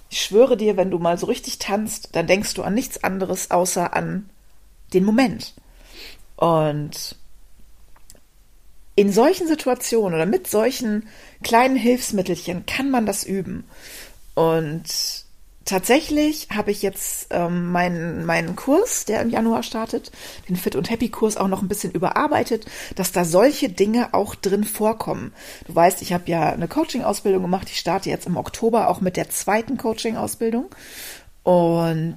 Ich 0.09 0.23
schwöre 0.23 0.57
dir, 0.57 0.77
wenn 0.77 0.91
du 0.91 0.99
mal 0.99 1.19
so 1.19 1.27
richtig 1.27 1.59
tanzt, 1.59 2.11
dann 2.13 2.27
denkst 2.27 2.55
du 2.55 2.63
an 2.63 2.75
nichts 2.75 3.05
anderes 3.05 3.51
außer 3.51 3.95
an 3.95 4.29
den 4.93 5.05
Moment. 5.05 5.55
Und 6.37 7.17
in 8.97 9.13
solchen 9.13 9.47
Situationen 9.47 10.15
oder 10.15 10.27
mit 10.27 10.47
solchen 10.47 11.09
kleinen 11.43 11.77
Hilfsmittelchen 11.77 12.67
kann 12.67 12.91
man 12.91 13.07
das 13.07 13.25
üben. 13.25 13.65
Und 14.35 15.25
tatsächlich 15.65 16.49
habe 16.55 16.71
ich 16.71 16.83
jetzt 16.83 17.29
ähm, 17.31 17.71
meinen, 17.71 18.25
meinen 18.25 18.57
Kurs, 18.57 19.05
der 19.05 19.21
im 19.23 19.31
Januar 19.31 19.63
startet, 19.63 20.11
den 20.49 20.57
Fit 20.57 20.77
und 20.77 20.91
Happy 20.91 21.09
Kurs 21.09 21.37
auch 21.37 21.49
noch 21.49 21.63
ein 21.63 21.69
bisschen 21.69 21.93
überarbeitet, 21.93 22.67
dass 22.97 23.13
da 23.13 23.25
solche 23.25 23.69
Dinge 23.69 24.15
auch 24.15 24.35
drin 24.35 24.65
vorkommen. 24.65 25.33
Du 25.67 25.75
weißt, 25.75 26.03
ich 26.03 26.13
habe 26.13 26.31
ja 26.31 26.51
eine 26.51 26.69
Coaching-Ausbildung 26.69 27.43
gemacht. 27.43 27.69
Ich 27.71 27.79
starte 27.79 28.11
jetzt 28.11 28.27
im 28.27 28.37
Oktober 28.37 28.89
auch 28.89 29.01
mit 29.01 29.17
der 29.17 29.31
zweiten 29.31 29.77
Coaching-Ausbildung. 29.77 30.67
Und 31.43 32.17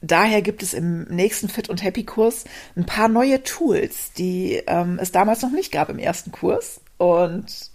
daher 0.00 0.42
gibt 0.42 0.62
es 0.62 0.74
im 0.74 1.04
nächsten 1.04 1.48
Fit 1.48 1.68
und 1.68 1.82
Happy 1.82 2.04
Kurs 2.04 2.44
ein 2.76 2.86
paar 2.86 3.08
neue 3.08 3.42
Tools, 3.42 4.12
die 4.16 4.62
ähm, 4.66 4.98
es 5.00 5.12
damals 5.12 5.42
noch 5.42 5.52
nicht 5.52 5.72
gab 5.72 5.88
im 5.90 5.98
ersten 5.98 6.32
Kurs. 6.32 6.80
Und 6.98 7.70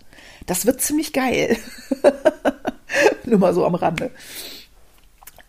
das 0.46 0.66
wird 0.66 0.82
ziemlich 0.82 1.14
geil. 1.14 1.58
Nur 3.26 3.40
mal 3.40 3.54
so 3.54 3.66
am 3.66 3.76
Rande. 3.76 4.12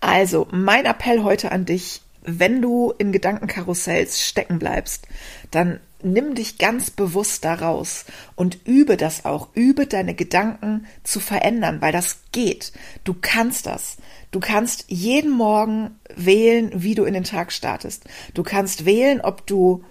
Also, 0.01 0.47
mein 0.51 0.85
Appell 0.85 1.23
heute 1.23 1.53
an 1.53 1.65
dich, 1.65 2.03
wenn 2.23 2.61
du 2.61 2.93
in 2.99 3.13
Gedankenkarussells 3.13 4.27
stecken 4.27 4.59
bleibst, 4.59 5.07
dann 5.51 5.81
nimm 6.03 6.35
dich 6.35 6.59
ganz 6.59 6.91
bewusst 6.91 7.45
daraus 7.45 8.05
und 8.35 8.67
übe 8.67 8.97
das 8.97 9.25
auch. 9.25 9.49
Übe 9.55 9.87
deine 9.87 10.15
Gedanken 10.15 10.87
zu 11.05 11.21
verändern, 11.21 11.81
weil 11.81 11.93
das 11.93 12.21
geht. 12.33 12.73
Du 13.05 13.15
kannst 13.21 13.67
das. 13.67 13.97
Du 14.31 14.41
kannst 14.41 14.85
jeden 14.89 15.31
Morgen 15.31 15.99
wählen, 16.15 16.71
wie 16.75 16.95
du 16.95 17.05
in 17.05 17.15
den 17.15 17.25
Tag 17.25 17.53
startest. 17.53 18.05
Du 18.35 18.43
kannst 18.43 18.85
wählen, 18.85 19.21
ob 19.21 19.47
du 19.47 19.85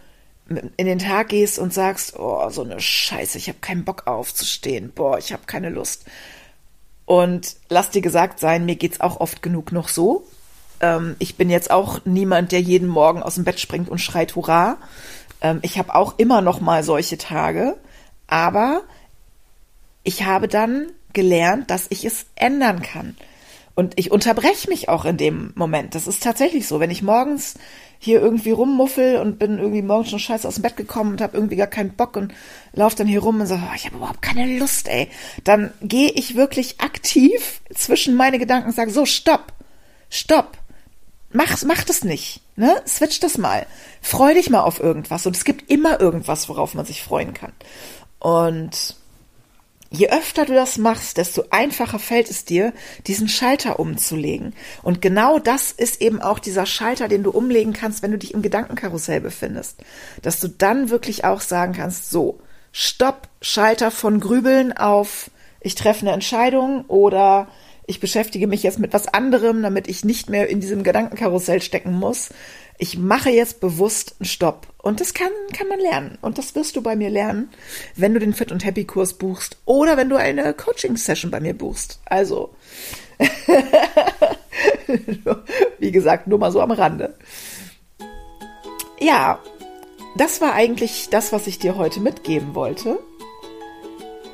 in 0.47 0.85
den 0.85 0.99
Tag 0.99 1.29
gehst 1.29 1.57
und 1.57 1.73
sagst, 1.73 2.19
oh, 2.19 2.49
so 2.49 2.63
eine 2.63 2.79
Scheiße, 2.79 3.37
ich 3.37 3.47
habe 3.47 3.57
keinen 3.61 3.83
Bock 3.83 4.05
aufzustehen, 4.05 4.91
boah, 4.93 5.17
ich 5.17 5.33
habe 5.33 5.43
keine 5.47 5.69
Lust. 5.69 6.05
Und 7.05 7.55
lass 7.69 7.91
dir 7.91 8.01
gesagt 8.01 8.39
sein, 8.39 8.65
mir 8.65 8.75
geht's 8.75 9.01
auch 9.01 9.19
oft 9.19 9.41
genug 9.41 9.71
noch 9.71 9.89
so. 9.89 10.27
Ähm, 10.81 11.15
ich 11.19 11.35
bin 11.35 11.49
jetzt 11.49 11.71
auch 11.71 12.01
niemand, 12.05 12.51
der 12.51 12.61
jeden 12.61 12.87
Morgen 12.87 13.21
aus 13.21 13.35
dem 13.35 13.43
Bett 13.43 13.59
springt 13.59 13.89
und 13.89 13.99
schreit 13.99 14.35
Hurra. 14.35 14.77
Ähm, 15.41 15.59
ich 15.61 15.77
habe 15.77 15.93
auch 15.93 16.15
immer 16.17 16.41
noch 16.41 16.59
mal 16.59 16.83
solche 16.83 17.17
Tage, 17.17 17.75
aber 18.27 18.81
ich 20.03 20.23
habe 20.25 20.47
dann 20.47 20.87
gelernt, 21.13 21.69
dass 21.69 21.87
ich 21.89 22.05
es 22.05 22.25
ändern 22.35 22.81
kann. 22.81 23.15
Und 23.75 23.93
ich 23.97 24.09
unterbreche 24.09 24.69
mich 24.69 24.87
auch 24.87 25.03
in 25.03 25.17
dem 25.17 25.51
Moment. 25.55 25.95
Das 25.95 26.07
ist 26.07 26.23
tatsächlich 26.23 26.65
so. 26.67 26.79
Wenn 26.79 26.91
ich 26.91 27.01
morgens 27.01 27.55
hier 27.99 28.21
irgendwie 28.21 28.51
rummuffel 28.51 29.17
und 29.17 29.37
bin 29.37 29.57
irgendwie 29.57 29.81
morgens 29.81 30.09
schon 30.09 30.19
scheiße 30.19 30.47
aus 30.47 30.55
dem 30.55 30.61
Bett 30.61 30.77
gekommen 30.77 31.11
und 31.11 31.21
habe 31.21 31.35
irgendwie 31.35 31.57
gar 31.57 31.67
keinen 31.67 31.95
Bock 31.95 32.15
und 32.15 32.33
laufe 32.73 32.95
dann 32.95 33.07
hier 33.07 33.21
rum 33.21 33.39
und 33.39 33.47
sage, 33.47 33.63
oh, 33.65 33.75
ich 33.75 33.85
habe 33.85 33.97
überhaupt 33.97 34.21
keine 34.21 34.57
Lust, 34.57 34.87
ey. 34.87 35.09
Dann 35.43 35.73
gehe 35.81 36.09
ich 36.11 36.35
wirklich 36.35 36.79
aktiv 36.79 37.61
zwischen 37.73 38.15
meine 38.15 38.39
Gedanken 38.39 38.69
und 38.69 38.75
sage, 38.75 38.91
so, 38.91 39.05
stopp, 39.05 39.53
stopp. 40.09 40.57
Mach, 41.33 41.61
mach 41.65 41.83
das 41.83 42.05
nicht, 42.05 42.41
ne? 42.55 42.81
Switch 42.87 43.19
das 43.19 43.37
mal. 43.37 43.65
Freu 44.01 44.33
dich 44.33 44.49
mal 44.49 44.61
auf 44.61 44.79
irgendwas. 44.79 45.25
Und 45.25 45.35
es 45.35 45.43
gibt 45.43 45.69
immer 45.69 45.99
irgendwas, 45.99 46.47
worauf 46.47 46.75
man 46.75 46.85
sich 46.85 47.03
freuen 47.03 47.33
kann. 47.33 47.51
Und 48.19 48.95
Je 49.91 50.09
öfter 50.09 50.45
du 50.45 50.53
das 50.53 50.77
machst, 50.77 51.17
desto 51.17 51.45
einfacher 51.51 51.99
fällt 51.99 52.29
es 52.29 52.43
dir, 52.43 52.73
diesen 53.07 53.29
Schalter 53.29 53.79
umzulegen. 53.79 54.53
Und 54.83 55.01
genau 55.01 55.39
das 55.39 55.71
ist 55.71 56.01
eben 56.01 56.21
auch 56.21 56.39
dieser 56.39 56.65
Schalter, 56.65 57.07
den 57.07 57.23
du 57.23 57.31
umlegen 57.31 57.73
kannst, 57.73 58.01
wenn 58.01 58.11
du 58.11 58.17
dich 58.17 58.33
im 58.33 58.41
Gedankenkarussell 58.41 59.21
befindest. 59.21 59.77
Dass 60.21 60.39
du 60.39 60.47
dann 60.47 60.89
wirklich 60.89 61.23
auch 61.23 61.41
sagen 61.41 61.73
kannst, 61.73 62.09
so, 62.09 62.39
stopp, 62.71 63.29
Schalter 63.41 63.91
von 63.91 64.19
Grübeln 64.19 64.75
auf, 64.75 65.29
ich 65.61 65.75
treffe 65.75 66.01
eine 66.01 66.11
Entscheidung 66.11 66.85
oder 66.85 67.47
ich 67.87 67.99
beschäftige 67.99 68.47
mich 68.47 68.63
jetzt 68.63 68.79
mit 68.79 68.93
was 68.93 69.07
anderem, 69.07 69.61
damit 69.61 69.87
ich 69.87 70.03
nicht 70.03 70.29
mehr 70.29 70.49
in 70.49 70.59
diesem 70.59 70.83
Gedankenkarussell 70.83 71.61
stecken 71.61 71.93
muss 71.93 72.29
ich 72.77 72.97
mache 72.97 73.29
jetzt 73.29 73.59
bewusst 73.59 74.15
einen 74.19 74.25
Stopp. 74.25 74.67
Und 74.77 75.01
das 75.01 75.13
kann, 75.13 75.31
kann 75.53 75.67
man 75.67 75.79
lernen. 75.79 76.17
Und 76.21 76.37
das 76.37 76.55
wirst 76.55 76.75
du 76.75 76.81
bei 76.81 76.95
mir 76.95 77.09
lernen, 77.09 77.49
wenn 77.95 78.13
du 78.13 78.19
den 78.19 78.33
Fit 78.33 78.51
und 78.51 78.65
Happy 78.65 78.85
Kurs 78.85 79.13
buchst 79.13 79.57
oder 79.65 79.97
wenn 79.97 80.09
du 80.09 80.15
eine 80.15 80.53
Coaching 80.53 80.95
Session 80.97 81.31
bei 81.31 81.39
mir 81.39 81.57
buchst. 81.57 81.99
Also, 82.05 82.53
wie 85.79 85.91
gesagt, 85.91 86.27
nur 86.27 86.37
mal 86.37 86.51
so 86.51 86.61
am 86.61 86.71
Rande. 86.71 87.17
Ja, 88.99 89.39
das 90.17 90.39
war 90.41 90.53
eigentlich 90.53 91.09
das, 91.09 91.33
was 91.33 91.47
ich 91.47 91.59
dir 91.59 91.77
heute 91.77 91.99
mitgeben 91.99 92.55
wollte. 92.55 92.99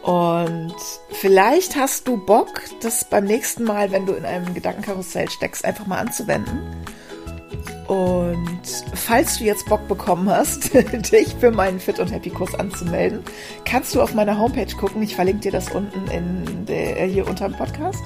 Und 0.03 0.75
vielleicht 1.11 1.75
hast 1.75 2.07
du 2.07 2.17
Bock, 2.17 2.61
das 2.81 3.07
beim 3.09 3.25
nächsten 3.25 3.63
Mal, 3.63 3.91
wenn 3.91 4.05
du 4.05 4.13
in 4.13 4.25
einem 4.25 4.53
Gedankenkarussell 4.53 5.29
steckst, 5.29 5.63
einfach 5.63 5.85
mal 5.85 5.99
anzuwenden. 5.99 6.80
Und 7.91 8.85
falls 8.93 9.37
du 9.37 9.43
jetzt 9.43 9.67
Bock 9.67 9.85
bekommen 9.89 10.29
hast, 10.29 10.73
dich 11.11 11.35
für 11.35 11.51
meinen 11.51 11.77
Fit 11.77 11.99
und 11.99 12.09
Happy 12.09 12.29
Kurs 12.29 12.55
anzumelden, 12.55 13.21
kannst 13.65 13.93
du 13.93 14.01
auf 14.01 14.13
meiner 14.13 14.39
Homepage 14.39 14.73
gucken. 14.77 15.01
Ich 15.01 15.13
verlinke 15.13 15.41
dir 15.41 15.51
das 15.51 15.69
unten 15.73 16.09
in 16.09 16.65
der, 16.67 17.05
hier 17.07 17.27
unter 17.27 17.49
dem 17.49 17.57
Podcast. 17.57 18.01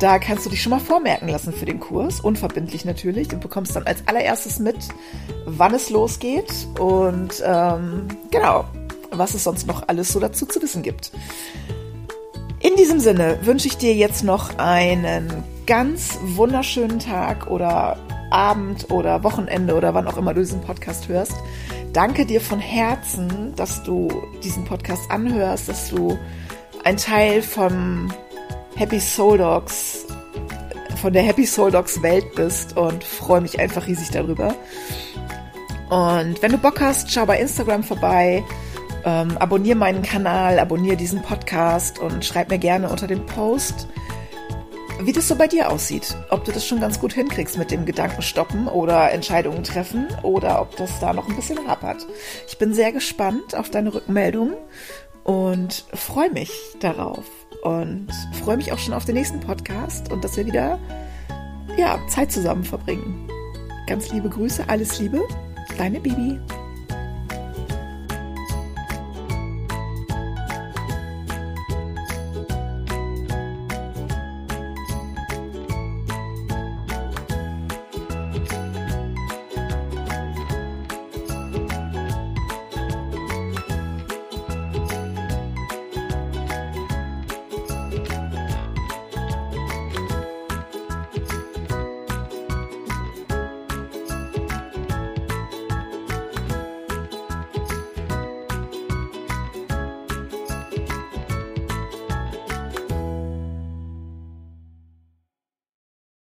Da 0.00 0.18
kannst 0.18 0.46
du 0.46 0.50
dich 0.50 0.60
schon 0.60 0.70
mal 0.70 0.80
vormerken 0.80 1.28
lassen 1.28 1.52
für 1.52 1.64
den 1.64 1.78
Kurs, 1.78 2.18
unverbindlich 2.18 2.84
natürlich, 2.84 3.32
und 3.32 3.38
bekommst 3.38 3.76
dann 3.76 3.86
als 3.86 4.02
allererstes 4.08 4.58
mit, 4.58 4.78
wann 5.44 5.74
es 5.74 5.90
losgeht 5.90 6.66
und 6.80 7.40
ähm, 7.46 8.08
genau, 8.32 8.64
was 9.12 9.34
es 9.34 9.44
sonst 9.44 9.68
noch 9.68 9.86
alles 9.86 10.08
so 10.08 10.18
dazu 10.18 10.44
zu 10.44 10.60
wissen 10.60 10.82
gibt. 10.82 11.12
In 12.58 12.74
diesem 12.74 12.98
Sinne 12.98 13.38
wünsche 13.42 13.68
ich 13.68 13.76
dir 13.76 13.94
jetzt 13.94 14.24
noch 14.24 14.58
einen 14.58 15.44
ganz 15.66 16.18
wunderschönen 16.20 16.98
Tag 16.98 17.46
oder 17.46 17.96
Abend 18.34 18.90
oder 18.90 19.22
Wochenende 19.22 19.74
oder 19.74 19.94
wann 19.94 20.08
auch 20.08 20.16
immer 20.16 20.34
du 20.34 20.40
diesen 20.40 20.60
Podcast 20.60 21.08
hörst. 21.08 21.34
Danke 21.92 22.26
dir 22.26 22.40
von 22.40 22.58
Herzen, 22.58 23.54
dass 23.54 23.84
du 23.84 24.08
diesen 24.42 24.64
Podcast 24.64 25.08
anhörst, 25.08 25.68
dass 25.68 25.90
du 25.90 26.18
ein 26.82 26.96
Teil 26.96 27.42
vom 27.42 28.12
Happy 28.74 28.98
Soul 28.98 29.38
Dogs, 29.38 30.04
von 31.00 31.12
der 31.12 31.22
Happy 31.22 31.46
Soul 31.46 31.70
Dogs 31.70 32.02
Welt 32.02 32.34
bist 32.34 32.76
und 32.76 33.04
freue 33.04 33.40
mich 33.40 33.60
einfach 33.60 33.86
riesig 33.86 34.10
darüber. 34.10 34.56
Und 35.90 36.42
wenn 36.42 36.50
du 36.50 36.58
Bock 36.58 36.80
hast, 36.80 37.12
schau 37.12 37.26
bei 37.26 37.38
Instagram 37.38 37.84
vorbei, 37.84 38.42
ähm, 39.04 39.38
abonniere 39.38 39.78
meinen 39.78 40.02
Kanal, 40.02 40.58
abonniere 40.58 40.96
diesen 40.96 41.22
Podcast 41.22 42.00
und 42.00 42.24
schreib 42.24 42.50
mir 42.50 42.58
gerne 42.58 42.88
unter 42.88 43.06
dem 43.06 43.24
Post, 43.26 43.86
wie 45.04 45.12
das 45.12 45.28
so 45.28 45.36
bei 45.36 45.46
dir 45.46 45.70
aussieht. 45.70 46.16
Ob 46.30 46.44
du 46.44 46.52
das 46.52 46.66
schon 46.66 46.80
ganz 46.80 46.98
gut 46.98 47.12
hinkriegst 47.12 47.58
mit 47.58 47.70
dem 47.70 47.84
Gedanken 47.84 48.22
stoppen 48.22 48.68
oder 48.68 49.12
Entscheidungen 49.12 49.62
treffen 49.62 50.08
oder 50.22 50.60
ob 50.60 50.76
das 50.76 50.98
da 51.00 51.12
noch 51.12 51.28
ein 51.28 51.36
bisschen 51.36 51.66
hapert. 51.66 52.06
Ich 52.48 52.58
bin 52.58 52.72
sehr 52.72 52.92
gespannt 52.92 53.54
auf 53.54 53.70
deine 53.70 53.92
Rückmeldungen 53.92 54.54
und 55.24 55.84
freue 55.92 56.30
mich 56.30 56.50
darauf 56.80 57.24
und 57.62 58.08
freue 58.42 58.56
mich 58.56 58.72
auch 58.72 58.78
schon 58.78 58.94
auf 58.94 59.04
den 59.04 59.14
nächsten 59.14 59.40
Podcast 59.40 60.12
und 60.12 60.24
dass 60.24 60.36
wir 60.36 60.46
wieder 60.46 60.78
ja, 61.76 61.98
Zeit 62.08 62.30
zusammen 62.30 62.64
verbringen. 62.64 63.28
Ganz 63.86 64.10
liebe 64.10 64.28
Grüße, 64.28 64.64
alles 64.68 64.98
Liebe, 64.98 65.20
deine 65.76 66.00
Bibi. 66.00 66.38